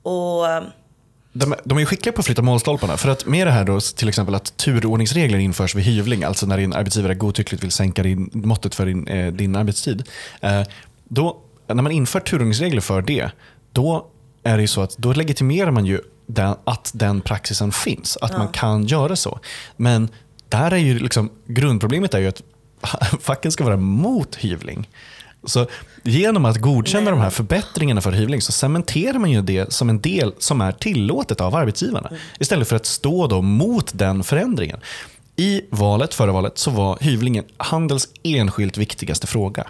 Och 0.02 0.48
eh, 0.48 0.62
De, 1.32 1.54
de 1.64 1.78
är 1.78 1.84
skickliga 1.84 2.12
på 2.12 2.20
att 2.20 2.26
flytta 2.26 2.42
målstolparna. 2.42 2.96
För 2.96 3.08
att 3.08 3.26
med 3.26 3.46
det 3.46 3.50
här 3.50 3.64
då, 3.64 3.80
till 3.80 4.08
exempel 4.08 4.34
att 4.34 4.56
turordningsregler 4.56 5.38
införs 5.38 5.74
vid 5.74 5.84
hyvling, 5.84 6.24
alltså 6.24 6.46
när 6.46 6.58
din 6.58 6.72
arbetsgivare 6.72 7.14
godtyckligt 7.14 7.64
vill 7.64 7.70
sänka 7.70 8.02
din, 8.02 8.30
måttet 8.32 8.74
för 8.74 8.86
din, 8.86 9.08
eh, 9.08 9.32
din 9.32 9.56
arbetstid. 9.56 10.08
Eh, 10.40 10.62
då, 11.04 11.38
när 11.66 11.82
man 11.82 11.92
inför 11.92 12.20
turordningsregler 12.20 12.80
för 12.80 13.02
det, 13.02 13.30
då 13.72 14.06
är 14.42 14.56
det 14.56 14.62
ju 14.62 14.68
så 14.68 14.82
att 14.82 14.96
då 14.98 15.12
legitimerar 15.12 15.70
man 15.70 15.86
ju 15.86 16.00
den, 16.26 16.54
att 16.64 16.90
den 16.94 17.20
praxisen 17.20 17.72
finns, 17.72 18.16
att 18.16 18.38
man 18.38 18.48
kan 18.48 18.86
göra 18.86 19.16
så. 19.16 19.38
Men 19.76 20.08
där 20.48 20.70
är 20.70 20.76
ju 20.76 20.98
liksom, 20.98 21.30
grundproblemet 21.46 22.14
är 22.14 22.18
ju 22.18 22.28
att 22.28 22.42
facken 23.20 23.52
ska 23.52 23.64
vara 23.64 23.76
mot 23.76 24.36
hyvling. 24.36 24.88
Så 25.44 25.66
genom 26.02 26.44
att 26.44 26.56
godkänna 26.56 27.10
de 27.10 27.20
här 27.20 27.30
förbättringarna 27.30 28.00
för 28.00 28.12
hyvling 28.12 28.40
så 28.40 28.52
cementerar 28.52 29.18
man 29.18 29.30
ju 29.30 29.42
det 29.42 29.72
som 29.72 29.88
en 29.88 30.00
del 30.00 30.34
som 30.38 30.60
är 30.60 30.72
tillåtet 30.72 31.40
av 31.40 31.54
arbetsgivarna. 31.54 32.10
Istället 32.38 32.68
för 32.68 32.76
att 32.76 32.86
stå 32.86 33.26
då 33.26 33.42
mot 33.42 33.90
den 33.94 34.24
förändringen. 34.24 34.80
I 35.36 35.62
valet, 35.70 36.14
förra 36.14 36.32
valet 36.32 36.58
så 36.58 36.70
var 36.70 36.98
hyvlingen 37.00 37.44
Handels 37.56 38.08
enskilt 38.22 38.78
viktigaste 38.78 39.26
fråga. 39.26 39.66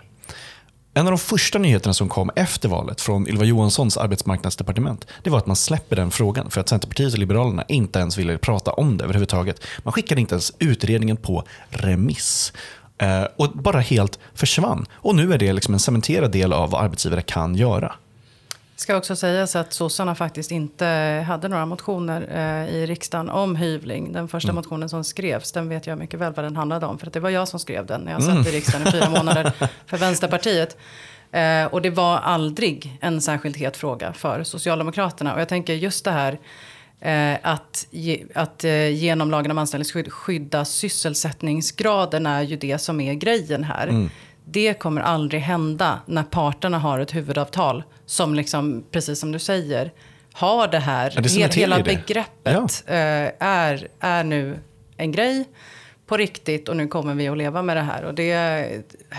En 0.95 1.07
av 1.07 1.13
de 1.13 1.19
första 1.19 1.59
nyheterna 1.59 1.95
som 1.95 2.09
kom 2.09 2.31
efter 2.37 2.69
valet 2.69 3.01
från 3.01 3.29
Ylva 3.29 3.45
Johanssons 3.45 3.97
arbetsmarknadsdepartement 3.97 5.07
det 5.23 5.31
var 5.31 5.39
att 5.39 5.47
man 5.47 5.57
släpper 5.57 5.97
den 5.97 6.11
frågan 6.11 6.51
för 6.51 6.61
att 6.61 6.69
Centerpartiet 6.69 7.13
och 7.13 7.19
Liberalerna 7.19 7.65
inte 7.69 7.99
ens 7.99 8.19
ville 8.19 8.39
prata 8.39 8.73
om 8.73 8.97
det 8.97 9.05
överhuvudtaget. 9.05 9.65
Man 9.83 9.93
skickade 9.93 10.21
inte 10.21 10.35
ens 10.35 10.53
utredningen 10.59 11.17
på 11.17 11.45
remiss 11.69 12.53
och 13.37 13.49
bara 13.49 13.81
helt 13.81 14.19
försvann. 14.35 14.87
Och 14.93 15.15
nu 15.15 15.33
är 15.33 15.39
det 15.39 15.53
liksom 15.53 15.75
en 15.75 15.81
cementerad 15.81 16.31
del 16.31 16.53
av 16.53 16.71
vad 16.71 16.85
arbetsgivare 16.85 17.23
kan 17.23 17.55
göra. 17.55 17.93
ska 18.77 18.97
också 18.97 19.17
sägas 19.17 19.57
att 19.57 19.73
sossarna 19.73 20.15
faktiskt 20.15 20.51
inte 20.51 20.87
hade 21.29 21.49
några 21.49 21.67
motioner 21.67 22.29
eh, 22.35 22.75
i 22.75 22.87
riksdagen 22.87 23.31
om 23.31 23.57
hyvling. 23.57 24.13
Den 24.13 24.29
första 24.29 24.53
motionen 24.53 24.89
som 24.89 25.05
skrevs, 25.05 25.53
den 25.53 25.69
vet 25.69 25.87
jag 25.87 25.99
mycket 25.99 26.21
väl 26.21 26.33
vad 26.33 26.45
den 26.45 26.57
handlade 26.57 26.87
om. 26.87 26.99
För 26.99 27.07
att 27.07 27.13
det 27.13 27.21
var 27.21 27.31
jag 27.31 27.49
som 27.49 27.61
skrev 27.61 27.87
den 27.87 28.01
när 28.01 28.13
jag 28.13 28.23
satt 28.23 28.47
i 28.47 28.51
riksdagen 28.51 28.89
i 28.89 28.91
fyra 28.91 29.11
månader 29.17 29.53
för 29.87 29.97
Vänsterpartiet. 29.97 30.77
Eh, 31.33 31.65
och 31.65 31.83
det 31.83 31.91
var 31.91 32.19
aldrig 32.19 32.99
en 33.01 33.21
särskilt 33.21 33.57
het 33.57 33.77
fråga 33.77 34.13
för 34.13 34.45
Socialdemokraterna. 34.45 35.35
Och 35.35 35.41
jag 35.41 35.49
tänker 35.49 35.75
just 35.75 36.05
det 36.05 36.11
här 36.11 36.33
eh, 36.33 36.39
att, 37.43 37.87
ge, 37.91 38.25
att 38.35 38.65
eh, 38.65 38.89
genom 38.89 39.31
lagen 39.31 39.51
om 39.51 39.59
anställningsskydd 39.59 40.13
skydda 40.13 40.65
sysselsättningsgraden 40.65 42.27
är 42.27 42.43
ju 42.43 42.57
det 42.57 42.79
som 42.79 43.01
är 43.01 43.15
grejen 43.15 43.65
här. 43.65 44.09
Det 44.45 44.75
kommer 44.75 45.01
aldrig 45.01 45.41
hända 45.41 46.01
när 46.07 46.23
parterna 46.23 46.79
har 46.79 46.99
ett 46.99 47.15
huvudavtal 47.15 47.83
som, 48.07 48.35
liksom, 48.35 48.85
precis 48.91 49.21
som 49.21 49.33
du 49.33 49.39
säger, 49.39 49.93
har 50.33 50.69
det 50.69 50.79
här. 50.79 51.13
Ja, 51.15 51.21
det 51.21 51.55
hela 51.55 51.77
ju 51.77 51.83
det. 51.83 51.95
begreppet 51.95 52.85
eh, 52.87 52.97
är, 53.49 53.89
är 54.01 54.25
nu 54.25 54.59
en 54.97 55.13
grej 55.13 55.45
på 56.13 56.17
riktigt 56.17 56.69
och 56.69 56.77
nu 56.77 56.89
kommer 56.89 57.15
vi 57.15 57.29
att 57.29 57.39
leva 57.39 57.63
med 57.63 57.77
det 57.77 57.83
här. 57.83 58.05
Och 58.05 58.15
det, 58.15 58.69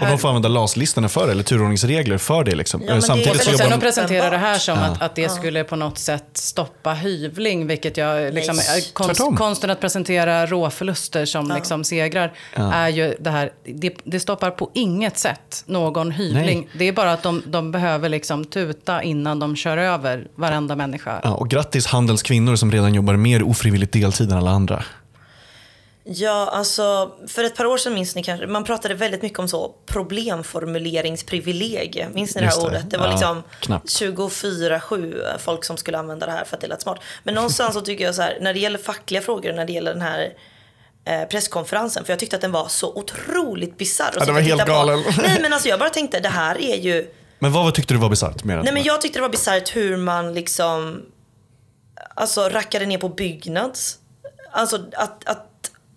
Och 0.02 0.08
de 0.08 0.18
får 0.18 0.28
använda 0.28 0.50
LAS-listorna 0.50 1.10
för 1.10 1.26
det, 1.26 1.32
eller 1.32 1.44
turordningsregler 1.44 2.18
för 2.18 2.44
det. 2.44 2.56
Liksom. 2.56 2.84
Ja, 2.88 2.96
det 2.96 3.02
Samtidigt 3.02 3.36
också 3.36 3.44
så 3.44 3.52
jobbar 3.52 3.66
de... 3.70 3.74
att 3.74 3.82
presentera 3.82 4.30
det 4.30 4.38
här 4.38 4.58
som 4.60 4.78
Ja. 4.78 4.86
att, 4.86 5.02
att 5.02 5.16
det 5.16 5.32
skulle 5.32 5.64
på 5.64 5.76
något 5.76 5.98
sätt 5.98 6.26
stoppa 6.34 6.94
hyvling, 6.94 7.68
vilket 7.68 7.98
jag... 7.98 8.34
Liksom, 8.34 8.60
konst, 8.94 9.22
konsten 9.38 9.70
att 9.70 9.80
presentera 9.80 10.46
råförluster 10.46 11.26
som 11.26 11.52
liksom 11.56 11.84
segrar 11.84 12.34
är 12.56 12.90
ju 12.90 13.16
det 13.20 13.30
här... 13.30 13.52
Det, 13.66 13.94
det 14.04 14.20
stoppar 14.20 14.52
på 14.52 14.70
inget 14.74 15.18
sätt 15.18 15.64
någon 15.66 16.12
hyvling. 16.12 16.60
Nej. 16.60 16.70
Det 16.78 16.88
är 16.88 16.92
bara 16.92 17.14
att 17.14 17.24
de, 17.24 17.44
de 17.46 17.72
behöver 17.72 18.10
liksom 18.10 18.46
tuta 18.46 19.04
innan 19.04 19.40
de 19.40 19.56
kör 19.56 19.78
över 19.78 20.28
varenda 20.36 20.76
människa. 20.76 21.20
Ja, 21.24 21.34
och 21.34 21.50
grattis 21.50 21.86
Handels 21.86 22.24
kvinnor 22.24 22.56
som 22.56 22.72
redan 22.72 22.94
jobbar 22.94 23.14
mer 23.14 23.44
ofrivilligt 23.44 23.94
deltid 23.94 24.32
än 24.32 24.38
alla 24.38 24.52
andra. 24.52 24.84
Ja, 26.06 26.50
alltså 26.54 27.16
för 27.28 27.44
ett 27.44 27.56
par 27.56 27.66
år 27.66 27.78
sedan 27.78 27.94
minns 27.94 28.16
ni 28.16 28.24
kanske, 28.24 28.48
man 28.48 28.64
pratade 28.64 28.94
väldigt 28.94 29.22
mycket 29.22 29.40
om 29.40 29.48
så 29.48 29.76
problemformuleringsprivilegie. 29.86 32.10
Minns 32.14 32.36
ni 32.36 32.42
det 32.42 32.48
här 32.48 32.56
det. 32.60 32.66
ordet? 32.68 32.90
Det 32.92 32.98
var 32.98 33.06
Ja, 33.06 33.12
liksom 33.12 33.44
knappt. 33.60 33.86
24-7 33.86 35.38
folk 35.40 35.66
som 35.66 35.78
skulle 35.78 35.98
använda 35.98 36.26
det 36.26 36.32
här 36.32 36.46
för 36.46 36.56
att 36.56 36.62
det 36.62 36.68
lät 36.68 36.82
smart. 36.82 37.00
Men 37.24 37.36
någonstans 37.36 37.74
så 37.74 37.82
tycker 37.82 38.06
jag 38.06 38.16
så 38.16 38.22
här, 38.22 38.38
när 38.42 38.54
det 38.54 38.60
gäller 38.60 38.80
fackliga 38.80 39.22
frågor, 39.22 39.54
när 39.54 39.66
det 39.66 39.74
gäller 39.74 39.94
den 39.94 40.02
här 40.02 40.34
eh, 41.06 41.24
presskonferensen, 41.24 42.06
för 42.06 42.14
jag 42.14 42.20
tyckte 42.20 42.36
att 42.36 42.42
den 42.42 42.52
var 42.52 42.68
så 42.68 42.94
otroligt 42.96 43.78
bisarr. 43.78 44.14
Ja, 44.20 44.26
den 44.26 44.34
var 44.36 44.42
helt 44.42 44.62
på. 44.62 44.68
galen. 44.68 45.04
Nej 45.18 45.40
men 45.42 45.54
alltså 45.54 45.70
jag 45.70 45.80
bara 45.80 45.90
tänkte, 45.90 46.20
det 46.20 46.30
här 46.30 46.62
är 46.62 46.76
ju 46.76 47.08
Men 47.40 47.52
vad, 47.52 47.74
tyckte 47.74 47.94
du 47.94 47.98
var 48.00 48.10
bisarrt? 48.10 48.44
Nej 48.44 48.74
men 48.74 48.84
jag 48.84 49.02
tyckte 49.02 49.20
det 49.20 49.24
var 49.24 49.30
bisarrt 49.30 49.76
hur 49.76 49.98
man 49.98 50.34
liksom 50.34 51.02
Alltså 52.16 52.50
rackade 52.50 52.86
ner 52.86 52.98
på 52.98 53.10
Byggnads. 53.10 53.98
Alltså 54.52 54.76
att, 54.94 55.30
att, 55.30 55.50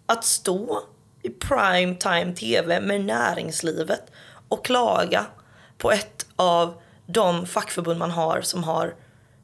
att 0.06 0.24
stå 0.24 0.82
i 1.22 1.30
prime 1.30 1.94
time 1.94 2.34
tv 2.34 2.80
med 2.80 3.04
näringslivet 3.04 4.02
och 4.48 4.64
klaga 4.64 5.26
på 5.78 5.92
ett 5.92 6.26
av 6.36 6.74
de 7.06 7.46
fackförbund 7.46 7.98
man 7.98 8.10
har 8.10 8.40
som 8.40 8.64
har 8.64 8.94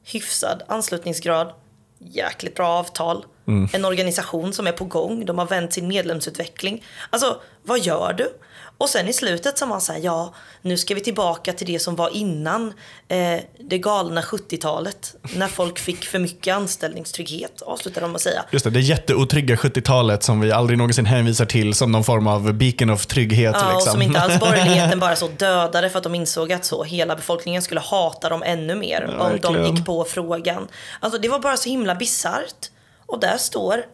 hyfsad 0.04 0.62
anslutningsgrad, 0.68 1.52
jäkligt 1.98 2.54
bra 2.54 2.68
avtal, 2.68 3.26
en 3.72 3.84
organisation 3.84 4.52
som 4.52 4.66
är 4.66 4.72
på 4.72 4.84
gång, 4.84 5.24
de 5.24 5.38
har 5.38 5.46
vänt 5.46 5.72
sin 5.72 5.88
medlemsutveckling. 5.88 6.84
Alltså, 7.10 7.40
vad 7.62 7.80
gör 7.80 8.12
du? 8.12 8.28
Och 8.82 8.88
sen 8.88 9.08
i 9.08 9.12
slutet 9.12 9.58
så 9.58 9.66
man 9.66 9.80
säger 9.80 10.04
ja, 10.04 10.34
nu 10.62 10.76
ska 10.76 10.94
vi 10.94 11.00
tillbaka 11.00 11.52
till 11.52 11.66
det 11.66 11.78
som 11.78 11.96
var 11.96 12.16
innan 12.16 12.72
eh, 13.08 13.40
det 13.58 13.78
galna 13.78 14.20
70-talet. 14.20 15.14
När 15.36 15.48
folk 15.48 15.78
fick 15.78 16.04
för 16.04 16.18
mycket 16.18 16.56
anställningstrygghet, 16.56 17.62
avslutar 17.62 18.00
de 18.00 18.14
att 18.14 18.20
säga. 18.20 18.44
Just 18.50 18.64
det, 18.64 18.70
det 18.70 18.80
jätteotrygga 18.80 19.56
70-talet 19.56 20.22
som 20.22 20.40
vi 20.40 20.52
aldrig 20.52 20.78
någonsin 20.78 21.06
hänvisar 21.06 21.44
till 21.44 21.74
som 21.74 21.92
någon 21.92 22.04
form 22.04 22.26
av 22.26 22.52
beacon 22.52 22.90
of 22.90 23.06
trygghet. 23.06 23.56
Ja, 23.58 23.68
och 23.68 23.74
liksom. 23.74 23.92
som 23.92 24.02
inte 24.02 24.20
alls 24.20 24.40
borgerligheten 24.40 25.00
bara 25.00 25.16
så 25.16 25.28
dödade 25.28 25.90
för 25.90 25.98
att 25.98 26.04
de 26.04 26.14
insåg 26.14 26.52
att 26.52 26.64
så 26.64 26.84
hela 26.84 27.16
befolkningen 27.16 27.62
skulle 27.62 27.80
hata 27.80 28.28
dem 28.28 28.42
ännu 28.42 28.74
mer 28.74 29.14
Ja, 29.18 29.30
om 29.30 29.38
de 29.40 29.64
gick 29.64 29.86
på 29.86 30.04
frågan. 30.04 30.68
Alltså 31.00 31.20
det 31.20 31.28
var 31.28 31.38
bara 31.38 31.56
så 31.56 31.68
himla 31.68 31.94
bisarrt. 31.94 32.70
Och 33.06 33.20
där 33.20 33.36
står 33.36 33.84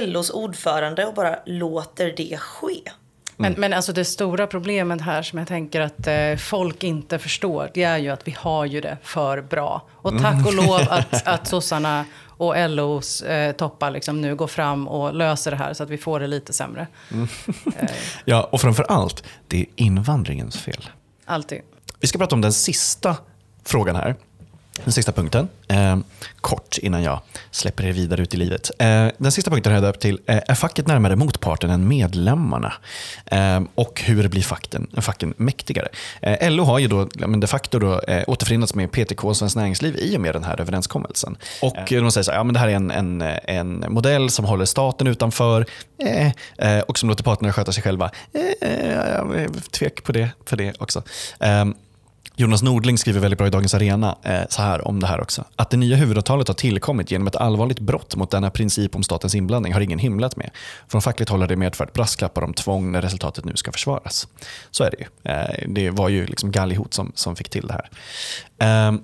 LOs 0.00 0.30
ordförande 0.30 1.06
och 1.06 1.14
bara 1.14 1.38
låter 1.46 2.14
det 2.16 2.36
ske. 2.40 2.80
Men, 3.42 3.54
men 3.58 3.72
alltså 3.72 3.92
det 3.92 4.04
stora 4.04 4.46
problemet 4.46 5.00
här 5.00 5.22
som 5.22 5.38
jag 5.38 5.48
tänker 5.48 5.80
att 5.80 6.06
eh, 6.06 6.36
folk 6.36 6.84
inte 6.84 7.18
förstår, 7.18 7.70
det 7.74 7.82
är 7.82 7.98
ju 7.98 8.08
att 8.08 8.28
vi 8.28 8.36
har 8.38 8.64
ju 8.64 8.80
det 8.80 8.98
för 9.02 9.40
bra. 9.40 9.88
Och 9.92 10.18
tack 10.18 10.46
och 10.46 10.54
lov 10.54 10.80
att, 10.90 11.26
att 11.28 11.46
sossarna 11.46 12.04
och 12.26 12.70
LOs 12.70 13.22
eh, 13.22 13.52
toppar 13.52 13.90
liksom 13.90 14.20
nu 14.20 14.36
går 14.36 14.46
fram 14.46 14.88
och 14.88 15.14
löser 15.14 15.50
det 15.50 15.56
här 15.56 15.74
så 15.74 15.82
att 15.82 15.90
vi 15.90 15.98
får 15.98 16.20
det 16.20 16.26
lite 16.26 16.52
sämre. 16.52 16.86
Ja, 18.24 18.48
och 18.52 18.60
framför 18.60 18.82
allt, 18.82 19.24
det 19.48 19.60
är 19.60 19.66
invandringens 19.76 20.58
fel. 20.58 20.88
Alltid. 21.24 21.60
Vi 22.00 22.06
ska 22.08 22.18
prata 22.18 22.34
om 22.34 22.40
den 22.40 22.52
sista 22.52 23.16
frågan 23.64 23.96
här. 23.96 24.16
Den 24.84 24.92
sista 24.92 25.12
punkten. 25.12 25.48
Eh, 25.68 25.96
kort 26.40 26.78
innan 26.78 27.02
jag 27.02 27.20
släpper 27.50 27.84
er 27.84 27.92
vidare 27.92 28.22
ut 28.22 28.34
i 28.34 28.36
livet. 28.36 28.70
Eh, 28.78 29.06
den 29.18 29.32
sista 29.32 29.50
punkten 29.50 29.72
har 29.72 29.76
jag 29.76 29.88
döpt 29.88 30.00
till 30.00 30.20
eh, 30.26 30.40
Är 30.48 30.54
facket 30.54 30.86
närmare 30.86 31.16
motparten 31.16 31.70
än 31.70 31.88
medlemmarna? 31.88 32.72
Eh, 33.26 33.60
och 33.74 34.02
hur 34.04 34.28
blir 34.28 34.42
facken, 34.42 34.86
facken 34.96 35.34
mäktigare? 35.36 35.88
Eh, 36.20 36.50
LO 36.50 36.64
har 36.64 36.78
ju 36.78 36.88
då 36.88 37.04
de 37.04 37.46
facto 37.46 37.78
då, 37.78 38.00
eh, 38.00 38.24
återförenats 38.26 38.74
med 38.74 38.92
PTK 38.92 39.28
och 39.28 39.36
Svenskt 39.36 39.56
Näringsliv 39.56 39.96
i 39.96 40.16
och 40.16 40.20
med 40.20 40.34
den 40.34 40.44
här 40.44 40.60
överenskommelsen. 40.60 41.36
Och 41.62 41.76
de 41.88 42.12
säger 42.12 42.22
så 42.22 42.30
här, 42.30 42.38
ja, 42.38 42.44
men 42.44 42.54
det 42.54 42.60
här 42.60 42.68
är 42.68 42.74
en, 42.74 42.90
en, 42.90 43.22
en 43.44 43.84
modell 43.88 44.30
som 44.30 44.44
håller 44.44 44.64
staten 44.64 45.06
utanför 45.06 45.66
och 46.86 46.98
som 46.98 47.08
låter 47.08 47.24
parterna 47.24 47.52
sköta 47.52 47.72
sig 47.72 47.82
själva. 47.82 48.10
Tvek 49.70 50.04
på 50.04 50.12
det, 50.12 50.28
för 50.46 50.56
det 50.56 50.80
också. 50.80 51.02
Jonas 52.36 52.62
Nordling 52.62 52.98
skriver 52.98 53.20
väldigt 53.20 53.38
bra 53.38 53.46
i 53.46 53.50
Dagens 53.50 53.74
Arena 53.74 54.16
eh, 54.22 54.40
så 54.48 54.62
här 54.62 54.88
om 54.88 55.00
det 55.00 55.06
här 55.06 55.20
också. 55.20 55.44
Att 55.56 55.70
det 55.70 55.76
nya 55.76 55.96
huvudavtalet 55.96 56.48
har 56.48 56.54
tillkommit 56.54 57.10
genom 57.10 57.26
ett 57.26 57.36
allvarligt 57.36 57.80
brott 57.80 58.16
mot 58.16 58.30
denna 58.30 58.50
princip 58.50 58.94
om 58.94 59.02
statens 59.02 59.34
inblandning 59.34 59.72
har 59.72 59.80
ingen 59.80 59.98
himlat 59.98 60.36
med. 60.36 60.50
Från 60.88 61.02
fackligt 61.02 61.30
håll 61.30 61.40
har 61.40 61.48
det 61.48 61.56
medfört 61.56 61.92
brasklappar 61.92 62.44
om 62.44 62.54
tvång 62.54 62.92
när 62.92 63.02
resultatet 63.02 63.44
nu 63.44 63.56
ska 63.56 63.72
försvaras. 63.72 64.28
Så 64.70 64.84
är 64.84 64.90
det 64.90 64.96
ju. 64.98 65.32
Eh, 65.32 65.68
det 65.68 65.90
var 65.90 66.08
ju 66.08 66.26
liksom 66.26 66.50
Gallihot 66.50 66.94
som, 66.94 67.12
som 67.14 67.36
fick 67.36 67.48
till 67.48 67.66
det 67.66 67.72
här. 67.72 67.90
Eh, 68.88 68.98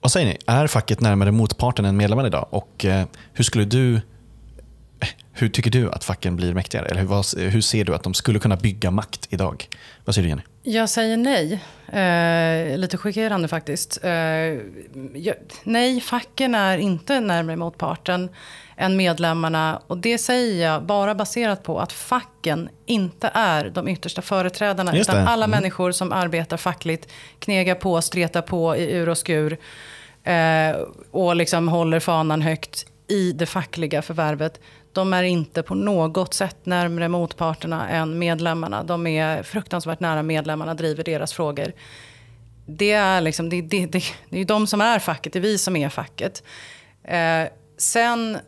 vad 0.00 0.12
säger 0.12 0.26
ni? 0.26 0.38
Är 0.46 0.66
facket 0.66 1.00
närmare 1.00 1.32
motparten 1.32 1.84
än 1.84 1.96
medlemmen 1.96 2.26
idag? 2.26 2.46
Och 2.50 2.84
eh, 2.84 3.06
hur 3.32 3.44
skulle 3.44 3.64
du 3.64 3.94
eh, 3.94 5.08
hur 5.32 5.48
tycker 5.48 5.70
du 5.70 5.90
att 5.90 6.04
facken 6.04 6.36
blir 6.36 6.54
mäktigare? 6.54 6.86
Eller 6.86 7.00
hur, 7.00 7.50
hur 7.50 7.60
ser 7.60 7.84
du 7.84 7.94
att 7.94 8.02
de 8.02 8.14
skulle 8.14 8.38
kunna 8.38 8.56
bygga 8.56 8.90
makt 8.90 9.26
idag? 9.30 9.68
Vad 10.04 10.14
säger 10.14 10.24
du 10.24 10.28
Jenny? 10.28 10.42
Jag 10.62 10.88
säger 10.88 11.16
nej. 11.16 11.60
Eh, 11.92 12.78
lite 12.78 12.96
chockerande 12.96 13.48
faktiskt. 13.48 14.04
Eh, 14.04 14.10
jag, 15.14 15.34
nej, 15.64 16.00
facken 16.00 16.54
är 16.54 16.78
inte 16.78 17.20
närmare 17.20 17.56
motparten 17.56 18.30
än 18.76 18.96
medlemmarna. 18.96 19.82
Och 19.86 19.98
det 19.98 20.18
säger 20.18 20.66
jag 20.66 20.82
bara 20.82 21.14
baserat 21.14 21.62
på 21.62 21.80
att 21.80 21.92
facken 21.92 22.68
inte 22.86 23.30
är 23.34 23.70
de 23.70 23.88
yttersta 23.88 24.22
företrädarna. 24.22 24.96
Just 24.96 25.10
utan 25.10 25.24
det. 25.24 25.30
alla 25.30 25.44
Mm. 25.44 25.60
människor 25.60 25.92
som 25.92 26.12
arbetar 26.12 26.56
fackligt 26.56 27.08
knegar 27.38 27.74
på, 27.74 28.02
stretar 28.02 28.42
på 28.42 28.76
i 28.76 28.92
ur 28.92 29.08
och 29.08 29.18
skur. 29.18 29.56
Eh, 30.24 30.76
och 31.10 31.36
liksom 31.36 31.68
håller 31.68 32.00
fanan 32.00 32.42
högt 32.42 32.86
i 33.08 33.32
det 33.32 33.46
fackliga 33.46 34.02
förvärvet. 34.02 34.60
De 34.92 35.12
är 35.12 35.22
inte 35.22 35.62
på 35.62 35.74
något 35.74 36.34
sätt 36.34 36.66
närmare 36.66 37.08
motparterna 37.08 37.88
än 37.88 38.18
medlemmarna. 38.18 38.82
De 38.82 39.06
är 39.06 39.42
fruktansvärt 39.42 40.00
nära 40.00 40.22
medlemmarna, 40.22 40.74
driver 40.74 41.04
deras 41.04 41.32
frågor. 41.32 41.72
Det 42.66 42.92
är, 42.92 43.20
liksom, 43.20 43.48
det, 43.48 43.62
det, 43.62 43.86
det, 43.86 44.02
det 44.28 44.36
är 44.36 44.38
ju 44.38 44.44
de 44.44 44.66
som 44.66 44.80
är 44.80 44.98
facket, 44.98 45.32
det 45.32 45.38
är 45.38 45.40
vi 45.40 45.58
som 45.58 45.76
är 45.76 45.88
facket. 45.88 46.42
Eh, 47.04 47.44
sen 47.76 48.38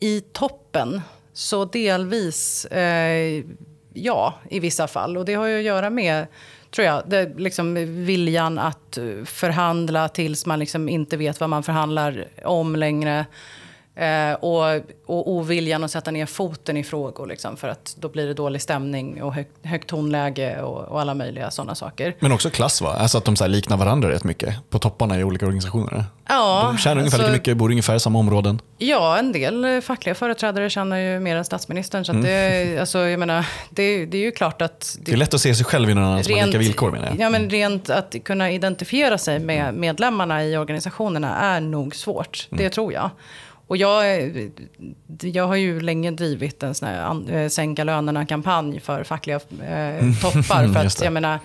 i 0.00 0.20
toppen, 0.20 1.00
så 1.32 1.64
delvis 1.64 2.64
eh, 2.64 3.44
ja, 3.92 4.34
i 4.50 4.60
vissa 4.60 4.88
fall. 4.88 5.16
Och 5.16 5.24
det 5.24 5.34
har 5.34 5.46
ju 5.46 5.58
att 5.58 5.64
göra 5.64 5.90
med, 5.90 6.26
tror 6.70 6.86
jag, 6.86 7.02
det, 7.06 7.38
liksom, 7.38 7.74
viljan 8.04 8.58
att 8.58 8.98
eh, 8.98 9.24
förhandla 9.24 10.08
tills 10.08 10.46
man 10.46 10.58
liksom 10.58 10.88
inte 10.88 11.16
vet 11.16 11.40
vad 11.40 11.50
man 11.50 11.62
förhandlar 11.62 12.28
om 12.44 12.76
längre. 12.76 13.26
Eh, 13.94 14.32
och, 14.32 14.64
och 15.06 15.30
oviljan 15.30 15.84
att 15.84 15.90
sätta 15.90 16.10
ner 16.10 16.26
foten 16.26 16.76
i 16.76 16.84
frågor. 16.84 17.26
Liksom, 17.26 17.56
för 17.56 17.68
att 17.68 17.96
då 18.00 18.08
blir 18.08 18.26
det 18.26 18.34
dålig 18.34 18.62
stämning 18.62 19.22
och 19.22 19.34
hög, 19.34 19.46
högt 19.62 19.88
tonläge 19.88 20.62
och, 20.62 20.88
och 20.88 21.00
alla 21.00 21.14
möjliga 21.14 21.50
sådana 21.50 21.74
saker. 21.74 22.16
Men 22.20 22.32
också 22.32 22.50
klass 22.50 22.80
va? 22.82 22.96
Alltså 22.98 23.18
att 23.18 23.24
de 23.24 23.36
så 23.36 23.46
liknar 23.46 23.76
varandra 23.76 24.10
rätt 24.10 24.24
mycket 24.24 24.54
på 24.70 24.78
topparna 24.78 25.18
i 25.18 25.24
olika 25.24 25.46
organisationer. 25.46 26.04
Ja, 26.28 26.62
de 26.66 26.78
tjänar 26.78 26.96
ungefär 26.96 27.18
alltså- 27.18 27.32
lika 27.32 27.38
mycket, 27.38 27.56
bor 27.56 27.70
i 27.70 27.72
ungefär 27.72 27.98
samma 27.98 28.18
områden. 28.18 28.60
Ja, 28.78 29.18
en 29.18 29.32
del 29.32 29.64
eh, 29.64 29.80
fackliga 29.80 30.14
företrädare 30.14 30.70
tjänar 30.70 30.96
ju 30.96 31.20
mer 31.20 31.36
än 31.36 31.44
statsministern. 31.44 32.04
Så 32.04 32.12
att 32.12 32.22
det, 32.22 32.78
alltså, 32.80 32.98
jag 32.98 33.18
menar, 33.18 33.46
det, 33.70 34.06
det 34.06 34.18
är 34.18 34.22
ju 34.22 34.30
klart 34.30 34.62
att... 34.62 34.96
Det 35.00 35.12
är 35.12 35.16
lätt 35.16 35.34
att 35.34 35.40
se 35.40 35.54
sig 35.54 35.64
själv 35.64 35.90
i 35.90 35.94
någon 35.94 36.04
annan 36.04 36.24
som 36.24 36.34
har 36.34 36.46
lika 36.46 36.58
villkor 36.58 36.90
menar 36.90 37.06
jag. 37.06 37.20
Ja, 37.20 37.30
men 37.30 37.50
rent 37.50 37.90
att 37.90 38.16
kunna 38.24 38.50
identifiera 38.50 39.18
sig 39.18 39.38
med 39.38 39.74
medlemmarna 39.74 40.44
i 40.44 40.56
organisationerna 40.56 41.36
är 41.36 41.60
nog 41.60 41.94
svårt. 41.96 42.48
Det 42.50 42.70
tror 42.70 42.92
jag. 42.92 43.10
Och 43.72 43.76
jag, 43.76 44.30
jag 45.20 45.46
har 45.46 45.56
ju 45.56 45.80
länge 45.80 46.10
drivit 46.10 46.62
en 46.62 46.74
sån 46.74 46.88
här 46.88 47.30
eh, 47.32 47.48
sänka 47.48 47.84
lönerna-kampanj 47.84 48.80
för 48.80 49.04
fackliga 49.04 49.36
eh, 49.36 50.20
toppar. 50.22 50.68
För 50.74 50.80
att 50.86 51.02
jag 51.04 51.12
menar, 51.12 51.38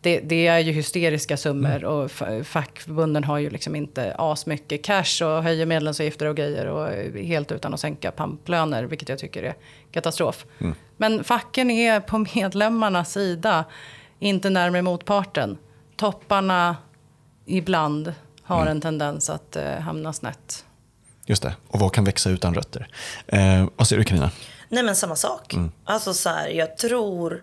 det, 0.00 0.20
det 0.20 0.46
är 0.46 0.58
ju 0.58 0.72
hysteriska 0.72 1.36
summor 1.36 1.84
och 1.84 2.10
fa- 2.10 2.44
fackförbunden 2.44 3.24
har 3.24 3.38
ju 3.38 3.50
liksom 3.50 3.76
inte 3.76 4.14
asmycket 4.18 4.84
cash 4.84 5.22
och 5.24 5.42
höjer 5.42 5.66
medlemsavgifter 5.66 6.26
och 6.26 6.36
grejer 6.36 6.66
och 6.66 6.88
helt 7.22 7.52
utan 7.52 7.74
att 7.74 7.80
sänka 7.80 8.10
pamplöner, 8.10 8.84
vilket 8.84 9.08
jag 9.08 9.18
tycker 9.18 9.42
är 9.42 9.54
katastrof. 9.90 10.46
Men 10.96 11.24
facken 11.24 11.70
är 11.70 12.00
på 12.00 12.26
medlemmarnas 12.34 13.12
sida, 13.12 13.64
inte 14.18 14.50
närmare 14.50 14.82
motparten. 14.82 15.58
Topparna 15.96 16.76
ibland 17.46 18.14
har 18.42 18.66
en 18.66 18.80
tendens 18.80 19.30
att 19.30 19.56
eh, 19.56 19.72
hamna 19.78 20.12
snett. 20.12 20.64
Just 21.28 21.42
det. 21.42 21.54
Och 21.68 21.80
vad 21.80 21.92
kan 21.92 22.04
växa 22.04 22.30
utan 22.30 22.54
rötter? 22.54 22.88
Eh, 23.26 23.66
vad 23.76 23.88
säger 23.88 23.98
du 23.98 24.04
Carina? 24.04 24.30
Nej 24.68 24.82
men 24.82 24.96
samma 24.96 25.16
sak. 25.16 25.54
Alltså 25.84 26.14
så 26.14 26.28
här, 26.28 26.48
jag 26.48 26.76
tror 26.76 27.42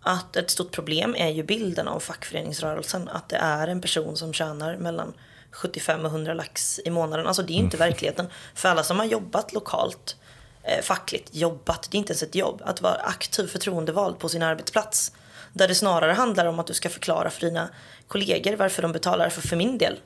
att 0.00 0.36
ett 0.36 0.50
stort 0.50 0.72
problem 0.72 1.14
är 1.18 1.28
ju 1.28 1.42
bilden 1.42 1.88
av 1.88 2.00
fackföreningsrörelsen. 2.00 3.08
Att 3.08 3.28
det 3.28 3.36
är 3.36 3.68
en 3.68 3.80
person 3.80 4.16
som 4.16 4.32
tjänar 4.32 4.76
mellan 4.76 5.12
75 5.50 6.00
och 6.00 6.10
100 6.10 6.34
lax 6.34 6.80
i 6.84 6.90
månaden. 6.90 7.26
Alltså 7.26 7.42
det 7.42 7.52
är 7.52 7.54
ju 7.54 7.60
inte 7.60 7.76
verkligheten. 7.76 8.26
För 8.54 8.68
alla 8.68 8.82
som 8.82 8.98
har 8.98 9.06
jobbat 9.06 9.52
lokalt, 9.52 10.16
eh, 10.62 10.82
fackligt, 10.82 11.34
jobbat, 11.34 11.88
det 11.90 11.96
är 11.96 11.98
inte 11.98 12.12
ens 12.12 12.22
ett 12.22 12.34
jobb. 12.34 12.62
Att 12.64 12.82
vara 12.82 12.94
aktiv 12.94 13.46
förtroendevald 13.46 14.18
på 14.18 14.28
sin 14.28 14.42
arbetsplats. 14.42 15.12
Där 15.52 15.68
det 15.68 15.74
snarare 15.74 16.12
handlar 16.12 16.46
om 16.46 16.58
att 16.58 16.66
du 16.66 16.74
ska 16.74 16.88
förklara 16.88 17.30
för 17.30 17.40
dina 17.40 17.68
kollegor 18.08 18.56
varför 18.56 18.82
de 18.82 18.92
betalar, 18.92 19.28
för, 19.28 19.40
för 19.40 19.56
min 19.56 19.78
del, 19.78 19.98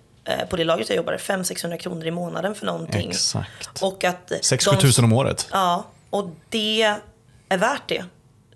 på 0.50 0.56
det 0.56 0.64
laget 0.64 0.88
jag 0.88 0.96
jobbar, 0.96 1.16
500-600 1.16 1.76
kronor 1.76 2.06
i 2.06 2.10
månaden 2.10 2.54
för 2.54 2.66
någonting. 2.66 3.10
Exakt. 3.10 3.82
Och 3.82 4.04
att 4.04 4.30
eh, 4.30 4.37
6-7 4.37 4.70
de- 4.70 4.80
tusen 4.80 5.04
om 5.04 5.12
året. 5.12 5.48
Ja, 5.52 5.87
och 6.10 6.30
det 6.48 6.82
är 7.48 7.58
värt 7.58 7.88
det. 7.88 8.04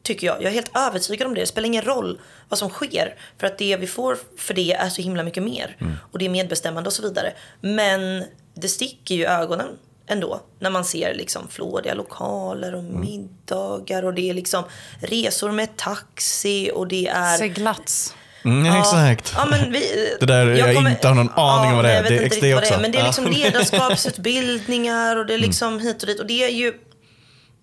Tycker 0.03 0.27
jag. 0.27 0.37
Jag 0.37 0.45
är 0.45 0.51
helt 0.55 0.77
övertygad 0.77 1.27
om 1.27 1.35
det. 1.35 1.41
Det 1.41 1.47
spelar 1.47 1.67
ingen 1.67 1.83
roll 1.85 2.21
vad 2.49 2.59
som 2.59 2.69
sker. 2.71 3.15
För 3.39 3.47
att 3.47 3.59
det 3.59 3.77
vi 3.77 3.87
får 3.87 4.19
för 4.37 4.55
det 4.55 4.73
är 4.73 4.89
så 4.89 5.03
himla 5.03 5.23
mycket 5.23 5.43
mer. 5.43 5.77
Och 6.13 6.19
det 6.19 6.25
är 6.25 6.29
medbestämmande 6.29 6.89
och 6.89 6.93
så 6.93 7.03
vidare. 7.03 7.33
Men 7.61 8.25
det 8.55 8.69
sticker 8.69 9.15
ju 9.15 9.23
i 9.23 9.27
ögonen 9.27 9.67
ändå. 10.07 10.41
När 10.59 10.71
man 10.71 10.85
ser 10.85 11.15
liksom 11.15 11.49
flådiga 11.49 11.95
lokaler 11.95 12.75
och 12.75 12.85
middagar. 12.85 14.05
Och 14.05 14.15
det 14.15 14.31
är 14.31 14.35
liksom 14.35 14.65
resor 15.01 15.51
med 15.53 15.77
taxi. 15.77 16.71
Och 16.75 16.89
det 16.89 17.07
är... 17.09 17.37
Seglats. 17.37 18.15
Mm, 18.51 18.67
Ja. 18.67 18.79
Exakt. 18.81 19.33
Ja, 19.37 19.47
men 19.51 19.73
vi, 19.73 20.17
Det 20.21 20.27
där 20.27 20.47
jag 20.47 20.75
inte 20.75 21.09
har 21.09 21.15
någon 21.15 21.31
aning 21.35 21.71
om 21.71 21.77
vad 21.77 21.85
det 21.85 21.91
är. 21.91 21.95
jag 22.03 22.05
Det 22.13 22.25
är 22.25 22.29
XD 22.29 22.43
vad 22.43 22.51
det 22.51 22.57
också. 22.57 22.75
är, 22.75 22.81
Men 22.81 22.93
det 22.93 22.99
är 22.99 23.05
liksom 23.07 23.25
Ja. 23.25 23.31
ledarskapsutbildningar 23.39 25.17
och 25.17 25.27
det 25.27 25.35
är 25.35 25.39
liksom 25.39 25.81
hit 25.81 26.03
och 26.03 26.07
dit. 26.07 26.21
Och 26.21 26.27
det 26.27 26.45
är 26.45 26.49
ju 26.49 26.73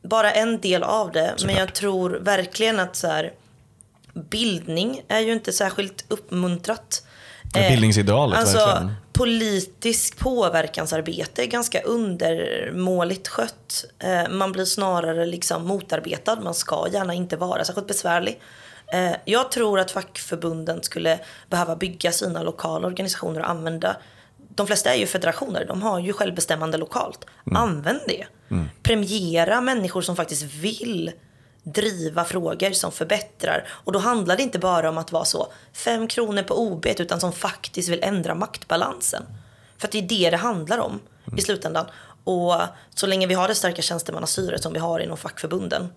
bara 0.04 0.32
en 0.32 0.60
del 0.62 0.84
av 0.84 1.12
det. 1.12 1.36
Men 1.45 1.56
jag 1.56 1.74
tror 1.74 2.10
verkligen 2.21 2.80
att 2.80 2.95
så 2.95 3.08
här, 3.08 3.32
bildning 4.13 5.02
är 5.08 5.19
ju 5.19 5.34
inte 5.34 5.54
särskilt 5.54 6.06
uppmuntrat. 6.08 7.02
Ja, 7.54 7.60
Eh, 7.62 7.69
bildningsidealet, 7.69 8.39
Alltså 8.39 8.58
verkligen. 8.58 8.93
politisk 9.13 10.17
påverkansarbete 10.19 11.43
är 11.43 11.48
ganska 11.48 11.82
undermåligt 11.82 13.28
skött. 13.28 13.86
Eh, 14.00 14.30
Man 14.30 14.52
blir 14.52 14.65
snarare 14.65 15.26
liksom 15.26 15.67
motarbetad. 15.67 16.36
Man 16.36 16.54
ska 16.54 16.88
gärna 16.93 17.13
inte 17.13 17.38
vara 17.38 17.65
särskilt 17.65 17.88
besvärlig. 17.88 18.39
Eh, 18.95 19.15
Jag 19.25 19.51
tror 19.51 19.79
att 19.79 19.91
fackförbunden 19.91 20.84
skulle 20.84 21.19
behöva 21.49 21.75
bygga 21.75 22.12
sina 22.12 22.43
lokala 22.43 22.88
organisationer 22.88 23.39
och 23.39 23.49
använda 23.49 23.97
de 24.55 24.67
flesta 24.67 24.93
är 24.93 24.99
ju 24.99 25.05
federationer, 25.08 25.65
de 25.65 25.81
har 25.81 25.99
ju 25.99 26.13
självbestämmande 26.13 26.77
lokalt. 26.77 27.25
Använd 27.55 27.99
det. 28.08 28.25
Premiera 28.84 29.62
människor 29.62 30.01
som 30.01 30.15
faktiskt 30.15 30.43
vill 30.43 31.12
driva 31.63 32.23
frågor 32.25 32.71
som 32.71 32.91
förbättrar. 32.91 33.67
Och 33.69 33.91
då 33.91 33.99
handlar 33.99 34.38
det 34.38 34.43
inte 34.43 34.60
bara 34.60 34.89
om 34.89 34.97
att 34.97 35.12
vara 35.12 35.25
så 35.25 35.53
fem 35.73 36.08
kronor 36.08 36.43
på 36.43 36.60
OB 36.60 36.86
utan 36.86 37.19
som 37.19 37.31
faktiskt 37.31 37.89
vill 37.89 38.03
ändra 38.03 38.36
maktbalansen. 38.36 39.23
För 39.77 39.88
att 39.88 39.91
det 39.91 39.97
är 39.97 40.01
det 40.01 40.29
det 40.29 40.38
handlar 40.38 40.77
om 40.77 40.99
i 41.38 41.41
slutändan. 41.41 41.86
Och 42.23 42.62
så 42.95 43.08
länge 43.08 43.27
vi 43.27 43.34
har 43.34 43.47
det 43.47 43.55
starka 43.55 43.81
tjänstemannastyret 43.81 44.63
som 44.63 44.73
vi 44.73 44.79
har 44.79 44.99
inom 44.99 45.17
fackförbunden 45.17 45.89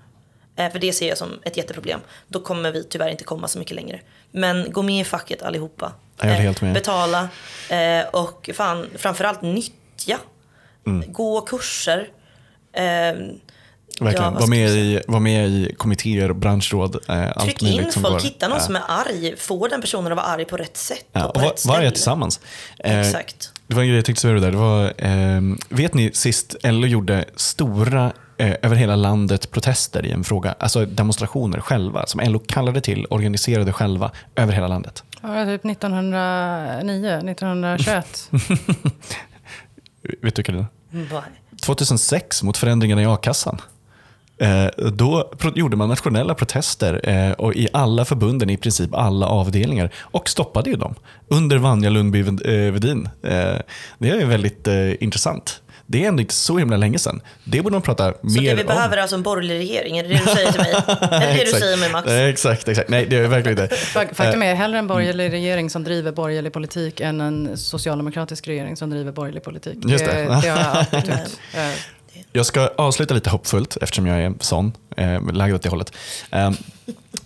för 0.72 0.78
det 0.78 0.92
ser 0.92 1.08
jag 1.08 1.18
som 1.18 1.38
ett 1.44 1.56
jätteproblem. 1.56 2.00
Då 2.28 2.40
kommer 2.40 2.72
vi 2.72 2.84
tyvärr 2.84 3.08
inte 3.08 3.24
komma 3.24 3.48
så 3.48 3.58
mycket 3.58 3.74
längre. 3.76 4.00
Men 4.30 4.72
gå 4.72 4.82
med 4.82 5.00
i 5.00 5.04
facket 5.04 5.42
allihopa. 5.42 5.92
Jag 6.20 6.30
är 6.30 6.34
helt 6.34 6.60
med. 6.62 6.74
Betala 6.74 7.28
eh, 7.70 8.06
och 8.12 8.50
fan, 8.54 8.86
framförallt 8.96 9.42
nyttja. 9.42 10.18
Mm. 10.86 11.12
Gå 11.12 11.40
kurser. 11.40 12.08
Eh, 12.72 12.82
Verkligen. 14.00 14.32
Ja, 14.34 14.40
var, 14.40 14.46
med 14.46 14.68
i, 14.70 15.00
var 15.06 15.20
med 15.20 15.48
i 15.48 15.74
kommittéer, 15.78 16.32
branschråd, 16.32 16.96
eh, 17.08 17.22
allt 17.36 17.44
Tryck 17.44 17.62
in 17.62 17.92
som 17.92 18.02
folk, 18.02 18.14
går. 18.14 18.20
hitta 18.20 18.48
någon 18.48 18.58
Ja. 18.58 18.64
som 18.64 18.76
är 18.76 18.82
arg. 18.88 19.36
Få 19.36 19.68
den 19.68 19.80
personen 19.80 20.12
att 20.12 20.16
vara 20.16 20.26
arg 20.26 20.44
på 20.44 20.56
rätt 20.56 20.76
sätt 20.76 21.04
Ja, 21.12 21.24
och 21.26 21.36
och 21.36 21.52
var, 21.64 21.82
jag 21.82 21.94
tillsammans. 21.94 22.40
Eh, 22.78 23.00
Exakt. 23.00 23.52
Det 23.66 23.74
var 23.74 23.82
en 23.82 23.88
grej 23.88 24.02
jag 24.06 24.18
så 24.18 24.28
roligt 24.28 24.42
där. 24.42 24.50
Det 24.50 24.56
var, 24.56 24.84
eh, 24.96 25.40
vet 25.68 25.94
ni 25.94 26.10
sist 26.12 26.56
LO 26.62 26.86
gjorde 26.86 27.24
stora 27.36 28.12
eh, 28.38 28.55
över 28.62 28.77
hela 28.77 28.96
landet 28.96 29.51
protester 29.51 30.07
i 30.07 30.11
en 30.11 30.24
fråga, 30.24 30.55
alltså 30.59 30.87
demonstrationer 30.87 31.61
själva, 31.61 32.07
som 32.07 32.20
LO 32.24 32.38
kallade 32.38 32.81
till, 32.81 33.07
organiserade 33.11 33.72
själva 33.72 34.11
över 34.37 34.53
hela 34.53 34.68
landet. 34.68 35.05
Ja, 35.22 35.44
typ 35.44 35.64
1909, 35.64 37.18
1921. 37.31 38.31
Vet 40.22 40.35
du 40.35 40.42
Carina? 40.42 40.66
Bara- 41.11 41.24
2006 41.62 42.42
mot 42.42 42.57
förändringarna 42.57 43.03
i 43.03 43.07
a-kassan. 43.07 43.61
Eh, 44.40 44.66
då 44.92 45.33
gjorde 45.55 45.77
man 45.77 45.88
nationella 45.88 46.35
protester 46.35 47.09
eh, 47.09 47.33
och 47.33 47.55
i 47.55 47.68
alla 47.72 48.05
förbunden, 48.05 48.51
i 48.51 48.57
princip 48.57 48.94
alla 48.94 49.27
avdelningar, 49.27 49.90
och 49.98 50.29
stoppade 50.29 50.70
ju 50.70 50.77
dem 50.77 50.94
under 51.29 51.59
Vanja 51.59 51.90
Lundby-Wedin. 51.90 53.05
Eh, 53.22 53.61
det 53.98 54.11
är 54.11 54.27
väldigt 54.27 54.66
intressant. 55.01 55.62
Det 55.90 56.05
är 56.05 56.09
ändå 56.09 56.20
inte 56.20 56.35
så 56.35 56.59
himla 56.59 56.77
länge 56.77 56.98
sedan. 56.98 57.20
Det 57.44 57.62
borde 57.62 57.72
man 57.74 57.83
prata 57.83 58.12
Så 58.12 58.18
mer 58.22 58.42
det 58.51 58.55
vi 58.55 58.61
om. 58.62 58.66
behöver 58.66 58.96
är 58.96 59.01
alltså 59.01 59.16
en 59.16 59.22
borgerlig 59.22 59.59
regering? 59.59 59.98
Är 59.98 60.03
det 60.03 60.09
det 60.09 60.14
du 60.27 60.35
säger 60.35 60.53
till 60.53 60.61
mig? 60.61 60.72
är 60.87 61.20
det 61.20 61.27
det 61.27 61.35
du 61.35 61.40
Exakt. 61.42 61.62
säger 61.62 61.77
mig 61.77 61.90
Max? 61.92 62.09
Eh, 62.09 62.22
Exakt, 62.24 62.68
exakt. 62.68 62.88
Nej, 62.90 63.07
det 63.07 63.16
är 63.16 63.29
verkligen 63.29 63.59
inte. 63.62 63.74
Fak- 63.77 64.14
Faktum 64.14 64.42
är 64.42 64.55
hellre 64.55 64.79
en 64.79 64.87
borgerlig 64.87 65.33
regering 65.33 65.70
som 65.70 65.85
driver 65.85 66.12
borgerlig 66.12 66.53
politik 66.53 67.01
än 67.01 67.20
en 67.20 67.57
socialdemokratisk 67.57 68.48
regering 68.48 68.77
som 68.77 68.90
driver 68.90 69.12
borgerlig 69.12 69.42
politik. 69.42 69.79
Just 69.85 70.05
det. 70.05 70.12
det 70.22 70.33
har 70.35 70.46
jag 70.46 70.59
alltid 70.59 71.05
tyckt. 71.05 71.40
Eh, 71.55 71.70
Jag 72.33 72.46
ska 72.46 72.70
avsluta 72.77 73.14
lite 73.14 73.31
hoppfullt 73.31 73.77
eftersom 73.81 74.07
jag 74.07 74.22
är 74.22 74.33
sån, 74.40 74.72
eh, 74.96 75.33
lagd 75.33 75.55
åt 75.55 75.62
det 75.62 75.68
hållet. 75.68 75.92
Eh, 76.31 76.51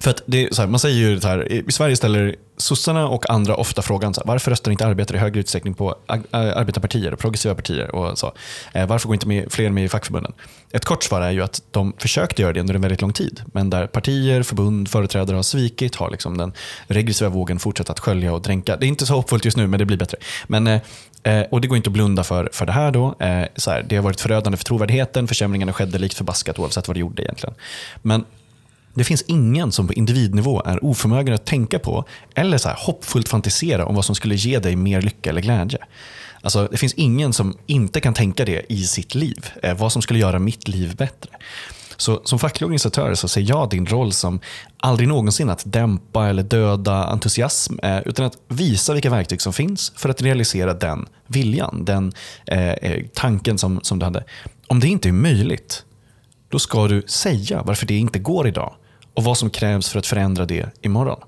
för 0.03 0.11
att 0.11 0.23
det 0.27 0.45
är 0.45 0.55
så 0.55 0.63
här, 0.63 0.69
man 0.69 0.81
säger 0.81 0.97
ju 0.97 1.17
det 1.17 1.29
här, 1.29 1.53
i 1.53 1.73
Sverige 1.73 1.97
ställer 1.97 2.37
sossarna 2.63 3.09
och 3.09 3.31
andra 3.31 3.55
ofta 3.55 3.83
frågan 3.83 4.15
så 4.15 4.21
här, 4.21 4.29
varför 4.29 4.51
röstar 4.51 4.71
inte 4.73 4.87
arbetare 4.87 5.17
i 5.17 5.21
högre 5.21 5.41
utsträckning 5.41 5.75
på 5.75 5.97
äh, 6.09 6.19
arbetarpartier 6.33 7.13
och 7.13 7.19
progressiva 7.19 7.55
partier? 7.55 7.95
Och 7.95 8.19
så. 8.19 8.33
Eh, 8.73 8.87
varför 8.87 9.09
går 9.09 9.15
inte 9.15 9.29
med, 9.29 9.53
fler 9.53 9.71
med 9.71 9.85
i 9.85 9.89
fackförbunden? 9.89 10.33
Ett 10.71 10.85
kort 10.85 11.03
svar 11.03 11.21
är 11.21 11.31
ju 11.31 11.43
att 11.43 11.63
de 11.71 11.93
försökte 11.99 12.43
göra 12.43 12.53
det 12.53 12.61
under 12.61 12.75
en 12.75 12.81
väldigt 12.81 13.01
lång 13.01 13.13
tid. 13.13 13.43
Men 13.47 13.71
där 13.71 13.87
partier, 13.87 14.43
förbund, 14.43 14.89
företrädare 14.89 15.37
har 15.37 15.43
svikit 15.43 15.95
har 15.95 16.11
liksom 16.11 16.39
den 16.39 16.53
regressiva 16.87 17.31
vågen 17.31 17.59
fortsatt 17.59 17.91
att 17.91 18.01
skölja 18.01 18.33
och 18.33 18.43
dränka. 18.43 18.77
Det 18.77 18.87
är 18.87 18.89
inte 18.89 19.07
så 19.07 19.15
hoppfullt 19.15 19.45
just 19.45 19.57
nu, 19.57 19.67
men 19.67 19.79
det 19.79 19.85
blir 19.85 19.97
bättre. 19.97 20.19
Men, 20.47 20.67
eh, 20.67 20.81
eh 21.23 21.43
och 21.51 21.61
det 21.61 21.69
går 21.69 21.77
inte 21.77 21.89
att 21.89 21.93
blunda 21.93 22.25
för, 22.25 22.51
för 22.53 22.67
det 22.67 22.73
här. 22.73 22.91
då. 22.91 23.15
Eh, 23.19 23.47
så 23.57 23.71
här, 23.71 23.83
Det 23.89 23.97
har 23.97 24.03
varit 24.03 24.21
förödande 24.21 24.57
för 24.57 24.65
trovärdigheten. 24.65 25.29
Försämringarna 25.29 25.73
skedde 25.73 25.99
likt 25.99 26.15
förbaskat 26.15 26.59
oavsett 26.59 26.89
vad 26.89 26.97
det 26.97 27.01
gjorde 27.01 27.23
egentligen. 27.23 27.55
Men 28.03 28.25
det 28.95 29.05
finns 29.05 29.23
ingen 29.23 29.73
som 29.73 29.87
på 29.87 29.93
individnivå 29.93 30.63
är 30.65 30.85
oförmögen 30.85 31.35
att 31.35 31.45
tänka 31.47 31.79
på 31.79 32.05
eller 32.35 32.59
så 32.59 32.69
här 32.69 32.77
hoppfullt 32.79 33.29
fantisera 33.29 33.87
om 33.87 33.95
vad 33.95 34.05
som 34.05 34.15
skulle 34.15 34.35
ge 34.35 34.59
dig 34.59 34.77
mer 34.77 35.03
lycka 35.03 35.31
eller 35.31 35.41
glädje. 35.41 35.79
Alltså, 36.43 36.69
det 36.71 36.77
finns 36.77 36.95
ingen 36.95 37.33
som 37.33 37.57
inte 37.67 38.01
kan 38.01 38.15
tänka 38.15 38.45
det 38.45 38.73
i 38.73 38.83
sitt 38.83 39.15
liv. 39.15 39.47
Eh, 39.63 39.77
vad 39.77 39.93
som 39.93 40.03
skulle 40.03 40.19
göra 40.19 40.39
mitt 40.39 40.69
liv 40.69 40.97
bättre. 40.97 41.31
Så 41.97 42.21
som 42.25 42.39
facklig 42.39 42.67
organisatör 42.67 43.15
så 43.15 43.29
ser 43.29 43.41
jag 43.41 43.71
din 43.71 43.87
roll 43.87 44.13
som 44.13 44.41
aldrig 44.77 45.09
någonsin 45.09 45.51
att 45.51 45.63
dämpa 45.67 46.29
eller 46.29 46.43
döda 46.43 47.05
entusiasm, 47.05 47.79
eh, 47.83 47.99
utan 47.99 48.27
att 48.27 48.39
visa 48.49 48.93
vilka 48.93 49.11
verktyg 49.11 49.43
som 49.43 49.53
finns 49.53 49.93
för 49.97 50.09
att 50.09 50.23
realisera 50.23 50.75
den 50.75 51.07
viljan, 51.27 51.85
den 51.85 52.13
eh, 52.47 52.71
eh, 52.71 53.05
tanken 53.15 53.59
som, 53.59 53.81
som 53.83 53.99
du 53.99 54.05
hade. 54.05 54.25
Om 54.67 54.81
det 54.81 54.89
inte 54.89 55.09
är 55.09 55.13
möjligt, 55.13 55.85
då 56.49 56.59
ska 56.59 56.89
du 56.89 57.03
säga 57.07 57.63
varför 57.63 57.87
det 57.87 57.97
inte 57.97 58.19
går 58.19 58.49
idag 58.49 58.75
och 59.15 59.25
vad 59.25 59.39
som 59.39 59.51
krävs 59.51 59.89
för 59.89 59.99
att 59.99 60.07
förändra 60.07 60.47
det 60.47 60.71
imorgon. 60.81 61.21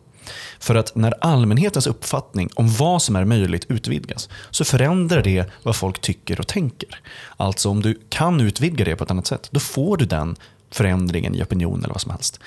För 0.58 0.74
att 0.74 0.94
när 0.94 1.14
allmänhetens 1.20 1.86
uppfattning 1.86 2.50
om 2.54 2.68
vad 2.68 3.02
som 3.02 3.16
är 3.16 3.24
möjligt 3.24 3.66
utvidgas 3.68 4.28
så 4.50 4.64
förändrar 4.64 5.22
det 5.22 5.46
vad 5.62 5.76
folk 5.76 6.00
tycker 6.00 6.40
och 6.40 6.46
tänker. 6.46 7.00
Alltså 7.36 7.68
om 7.68 7.82
du 7.82 8.00
kan 8.08 8.40
utvidga 8.40 8.84
det 8.84 8.96
på 8.96 9.04
ett 9.04 9.10
annat 9.10 9.26
sätt, 9.26 9.48
då 9.50 9.60
får 9.60 9.96
du 9.96 10.04
den 10.04 10.36
förändringen 10.70 11.34
i 11.34 11.42
opinion 11.42 11.78
eller 11.78 11.94
vad 11.94 12.00
som 12.00 12.10
helst. 12.10 12.40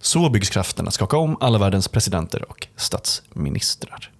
Så 0.00 0.30
byggs 0.30 0.50
kraften 0.50 0.88
att 0.88 0.94
skaka 0.94 1.16
om 1.16 1.36
alla 1.40 1.58
världens 1.58 1.88
presidenter 1.88 2.50
och 2.50 2.66
statsministrar. 2.76 4.10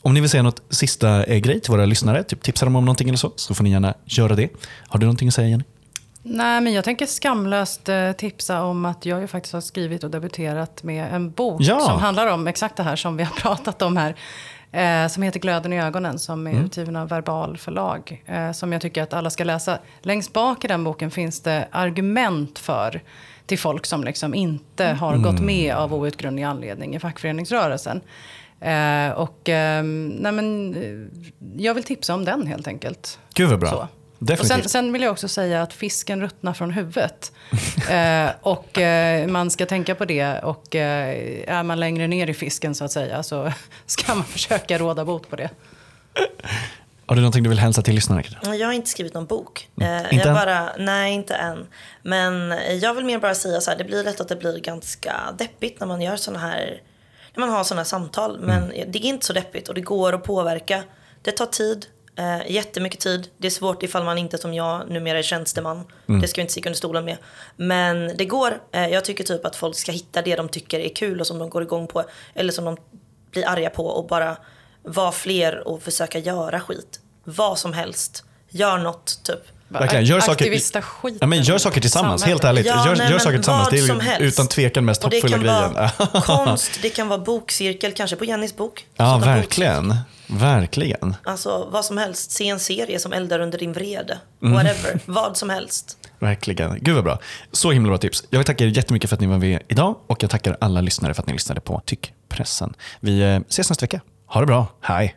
Om 0.00 0.14
ni 0.14 0.20
vill 0.20 0.30
säga 0.30 0.42
något 0.42 0.62
sista 0.70 1.24
eh, 1.24 1.38
grej 1.38 1.60
till 1.60 1.70
våra 1.70 1.86
lyssnare, 1.86 2.22
typ 2.22 2.42
tipsa 2.42 2.66
dem 2.66 2.76
om 2.76 2.84
någonting 2.84 3.08
eller 3.08 3.18
så, 3.18 3.32
så 3.36 3.54
får 3.54 3.64
ni 3.64 3.70
gärna 3.70 3.94
göra 4.04 4.36
det. 4.36 4.48
Har 4.88 4.98
du 4.98 5.06
någonting 5.06 5.28
att 5.28 5.34
säga 5.34 5.48
Jenny? 5.48 5.64
Nej, 6.26 6.60
men 6.60 6.72
jag 6.72 6.84
tänker 6.84 7.06
skamlöst 7.06 7.88
eh, 7.88 8.12
tipsa 8.12 8.62
om 8.62 8.84
att 8.84 9.06
jag 9.06 9.20
ju 9.20 9.26
faktiskt 9.26 9.52
har 9.52 9.60
skrivit 9.60 10.04
och 10.04 10.10
debuterat 10.10 10.82
med 10.82 11.14
en 11.14 11.30
bok 11.30 11.60
Ja. 11.62 11.80
som 11.80 11.98
handlar 12.00 12.26
om 12.26 12.46
exakt 12.46 12.76
det 12.76 12.82
här 12.82 12.96
som 12.96 13.16
vi 13.16 13.22
har 13.24 13.34
pratat 13.40 13.82
om 13.82 13.96
här. 13.96 14.14
Eh, 14.72 15.08
som 15.08 15.22
heter 15.22 15.40
Glöden 15.40 15.72
i 15.72 15.80
ögonen, 15.82 16.18
som 16.18 16.46
är 16.46 16.50
Mm. 16.50 16.64
utgiven 16.64 16.96
av 16.96 17.08
Verbal 17.08 17.56
förlag. 17.56 18.22
Eh, 18.26 18.52
som 18.52 18.72
jag 18.72 18.82
tycker 18.82 19.02
att 19.02 19.12
alla 19.14 19.30
ska 19.30 19.44
läsa. 19.44 19.78
Längst 20.02 20.32
bak 20.32 20.64
i 20.64 20.68
den 20.68 20.84
boken 20.84 21.10
finns 21.10 21.40
det 21.40 21.68
argument 21.70 22.58
för 22.58 23.02
till 23.46 23.58
folk 23.58 23.86
som 23.86 24.04
liksom 24.04 24.34
inte 24.34 24.84
har 24.86 25.16
gått 25.16 25.32
Mm. 25.32 25.46
med 25.46 25.74
av 25.74 25.94
outgrundlig 25.94 26.42
anledning 26.42 26.94
i 26.96 27.00
fackföreningsrörelsen. 27.00 28.00
Eh, 28.60 29.10
och, 29.10 29.48
ehm, 29.48 30.08
nej 30.08 30.32
men, 30.32 30.74
eh, 30.74 31.20
jag 31.64 31.74
vill 31.74 31.84
tipsa 31.84 32.14
om 32.14 32.24
den 32.24 32.46
helt 32.46 32.68
enkelt. 32.68 33.18
Gud 33.34 33.50
vad 33.50 33.60
bra. 33.60 33.70
Så. 33.70 33.88
Och 34.18 34.46
sen, 34.46 34.68
sen 34.68 34.92
vill 34.92 35.02
jag 35.02 35.12
också 35.12 35.28
säga 35.28 35.62
att 35.62 35.72
fisken 35.72 36.20
ruttnar 36.20 36.52
från 36.52 36.70
huvudet. 36.70 37.32
eh, 37.90 38.30
och 38.42 38.78
eh, 38.78 39.26
man 39.28 39.50
ska 39.50 39.66
tänka 39.66 39.94
på 39.94 40.04
det. 40.04 40.38
Och 40.38 40.74
eh, 40.76 41.44
är 41.58 41.62
man 41.62 41.80
längre 41.80 42.06
ner 42.06 42.30
i 42.30 42.34
fisken 42.34 42.74
så 42.74 42.84
att 42.84 42.92
säga 42.92 43.22
så 43.22 43.52
ska 43.86 44.14
man 44.14 44.24
försöka 44.24 44.78
råda 44.78 45.04
bot 45.04 45.30
på 45.30 45.36
det. 45.36 45.50
Har 47.06 47.16
du 47.16 47.20
någonting 47.22 47.42
du 47.42 47.48
vill 47.48 47.58
hälsa 47.58 47.82
till 47.82 47.94
lyssnarna? 47.94 48.22
Jag 48.42 48.66
har 48.66 48.72
inte 48.72 48.90
skrivit 48.90 49.14
någon 49.14 49.26
bok. 49.26 49.68
Eh, 49.80 49.86
Mm. 49.86 50.04
Inte 50.04 50.16
jag 50.16 50.26
än? 50.26 50.34
bara, 50.34 50.72
nej, 50.78 51.12
inte 51.14 51.34
än. 51.34 51.66
Men 52.02 52.54
jag 52.80 52.94
vill 52.94 53.04
mer 53.04 53.18
bara 53.18 53.34
säga 53.34 53.60
så 53.60 53.70
här, 53.70 53.78
det 53.78 53.84
blir 53.84 54.04
lätt 54.04 54.20
att 54.20 54.28
det 54.28 54.36
blir 54.36 54.58
ganska 54.60 55.14
deppigt 55.38 55.80
när 55.80 55.86
man 55.86 56.00
gör 56.00 56.16
såna 56.16 56.38
här, 56.38 56.82
när 57.34 57.40
man 57.46 57.50
har 57.56 57.64
såna 57.64 57.80
här 57.80 57.84
samtal. 57.84 58.38
Men 58.40 58.62
Mm. 58.62 58.92
det 58.92 58.98
är 58.98 59.04
inte 59.04 59.26
så 59.26 59.32
deppigt 59.32 59.68
och 59.68 59.74
det 59.74 59.80
går 59.80 60.12
att 60.12 60.24
påverka. 60.24 60.82
Det 61.22 61.30
tar 61.32 61.46
tid, 61.46 61.86
eh, 62.16 62.50
jättemycket 62.50 63.00
tid. 63.00 63.28
Det 63.38 63.46
är 63.46 63.50
svårt 63.50 63.82
ifall 63.82 64.04
man 64.04 64.18
inte 64.18 64.38
som 64.38 64.54
jag 64.54 64.90
numera 64.90 65.18
är 65.18 65.22
tjänsteman. 65.22 65.84
Mm. 66.08 66.20
Det 66.20 66.28
ska 66.28 66.38
vi 66.38 66.42
inte 66.42 66.52
sticka 66.52 66.68
under 66.68 66.78
stolen 66.78 67.04
med. 67.04 67.16
Men 67.56 68.16
det 68.16 68.24
går. 68.24 68.60
Eh, 68.72 68.88
jag 68.88 69.04
tycker 69.04 69.24
typ 69.24 69.44
att 69.44 69.56
folk 69.56 69.76
ska 69.76 69.92
hitta 69.92 70.22
det 70.22 70.36
de 70.36 70.48
tycker 70.48 70.80
är 70.80 70.88
kul 70.88 71.20
och 71.20 71.26
som 71.26 71.38
de 71.38 71.50
går 71.50 71.62
igång 71.62 71.86
på. 71.86 72.04
Eller 72.34 72.52
som 72.52 72.64
de 72.64 72.76
blir 73.30 73.48
arga 73.48 73.70
på 73.70 73.86
och 73.86 74.06
bara 74.06 74.36
vara 74.82 75.12
fler 75.12 75.68
och 75.68 75.82
försöka 75.82 76.18
göra 76.18 76.60
skit. 76.60 77.00
Vad 77.24 77.58
som 77.58 77.72
helst. 77.72 78.24
Gör 78.48 78.78
något 78.78 79.20
typ. 79.22 79.53
Verkligen, 79.80 80.04
gör 80.04 80.20
saker, 80.20 80.32
Aktivista 80.32 80.82
skiten. 80.82 81.18
ja, 81.20 81.26
men 81.26 81.42
gör 81.42 81.58
saker 81.58 81.80
tillsammans, 81.80 82.20
Samhället. 82.20 82.42
helt 82.42 82.50
ärligt. 82.58 82.66
Ja, 82.66 82.86
gör 82.86 82.96
nej, 82.96 83.10
gör 83.10 83.18
saker 83.18 83.36
tillsammans, 83.36 83.68
det 83.70 83.78
är 83.78 83.86
som 83.86 83.96
ju 83.96 84.02
helst. 84.02 84.20
utan 84.22 84.48
tvekan 84.48 84.84
mest 84.84 85.02
hoppfulla 85.02 85.38
grejen. 85.38 85.88
konst, 86.22 86.70
det 86.82 86.90
kan 86.90 87.08
vara 87.08 87.18
bokcirkel, 87.18 87.92
kanske 87.92 88.16
på 88.16 88.24
Jennys 88.24 88.56
bok. 88.56 88.86
Ja, 88.96 89.18
verkligen. 89.18 89.94
Verkligen. 90.26 91.00
bok- 91.10 91.16
Alltså 91.24 91.68
vad 91.72 91.84
som 91.84 91.98
helst. 91.98 92.30
Se 92.30 92.48
en 92.48 92.60
serie 92.60 92.98
som 92.98 93.12
eldar 93.12 93.38
under 93.40 93.58
din 93.58 93.72
vrede. 93.72 94.18
Mm. 94.42 94.54
Whatever. 94.54 95.00
vad 95.06 95.36
som 95.36 95.50
helst. 95.50 95.98
Verkligen. 96.18 96.78
Gud 96.80 96.94
vad 96.94 97.04
bra. 97.04 97.18
Så 97.52 97.70
himla 97.70 97.88
bra 97.88 97.98
tips. 97.98 98.24
Jag 98.30 98.38
vill 98.38 98.46
tacka 98.46 98.64
er 98.64 98.68
jättemycket 98.68 99.10
för 99.10 99.14
att 99.16 99.20
ni 99.20 99.26
var 99.26 99.38
med 99.38 99.62
idag 99.68 99.96
och 100.06 100.22
jag 100.22 100.30
tackar 100.30 100.56
alla 100.60 100.80
lyssnare 100.80 101.14
för 101.14 101.22
att 101.22 101.26
ni 101.26 101.32
lyssnade 101.32 101.60
på 101.60 101.82
Tyckpressen. 101.86 102.74
Vi 103.00 103.20
eh, 103.20 103.40
ses 103.48 103.70
nästa 103.70 103.82
vecka. 103.84 104.00
Ha 104.26 104.40
det 104.40 104.46
bra. 104.46 104.66
Hej. 104.80 105.16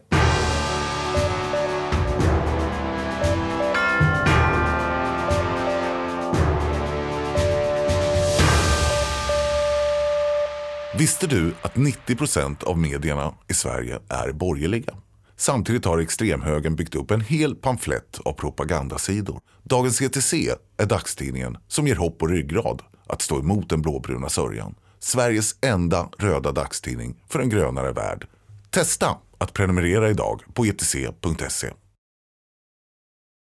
Visste 10.98 11.28
du 11.28 11.54
att 11.62 11.76
90% 11.76 12.64
av 12.64 12.78
medierna 12.78 13.34
i 13.48 13.54
Sverige 13.54 14.00
är 14.10 14.32
borgerliga? 14.32 14.94
Samtidigt 15.36 15.86
har 15.86 15.98
extremhögern 15.98 16.76
byggt 16.76 16.96
upp 16.96 17.12
en 17.12 17.22
hel 17.22 17.56
pamflett 17.56 18.20
av 18.26 18.34
propagandasidor. 18.34 19.40
Dagens 19.64 20.02
ETC 20.02 20.34
är 20.78 20.86
dagstidningen 20.86 21.58
som 21.68 21.88
ger 21.88 21.96
hopp 21.96 22.22
och 22.22 22.30
ryggrad 22.30 22.82
att 23.08 23.22
stå 23.22 23.40
emot 23.40 23.70
den 23.70 23.82
blåbruna 23.82 24.30
sörjan. 24.30 24.76
Sveriges 25.00 25.56
enda 25.62 26.10
röda 26.18 26.52
dagstidning 26.52 27.16
för 27.30 27.40
en 27.40 27.50
grönare 27.50 27.92
värld. 27.92 28.28
Testa 28.70 29.18
att 29.38 29.54
prenumerera 29.54 30.10
idag 30.10 30.42
på 30.54 30.66
etc.se. 30.66 31.70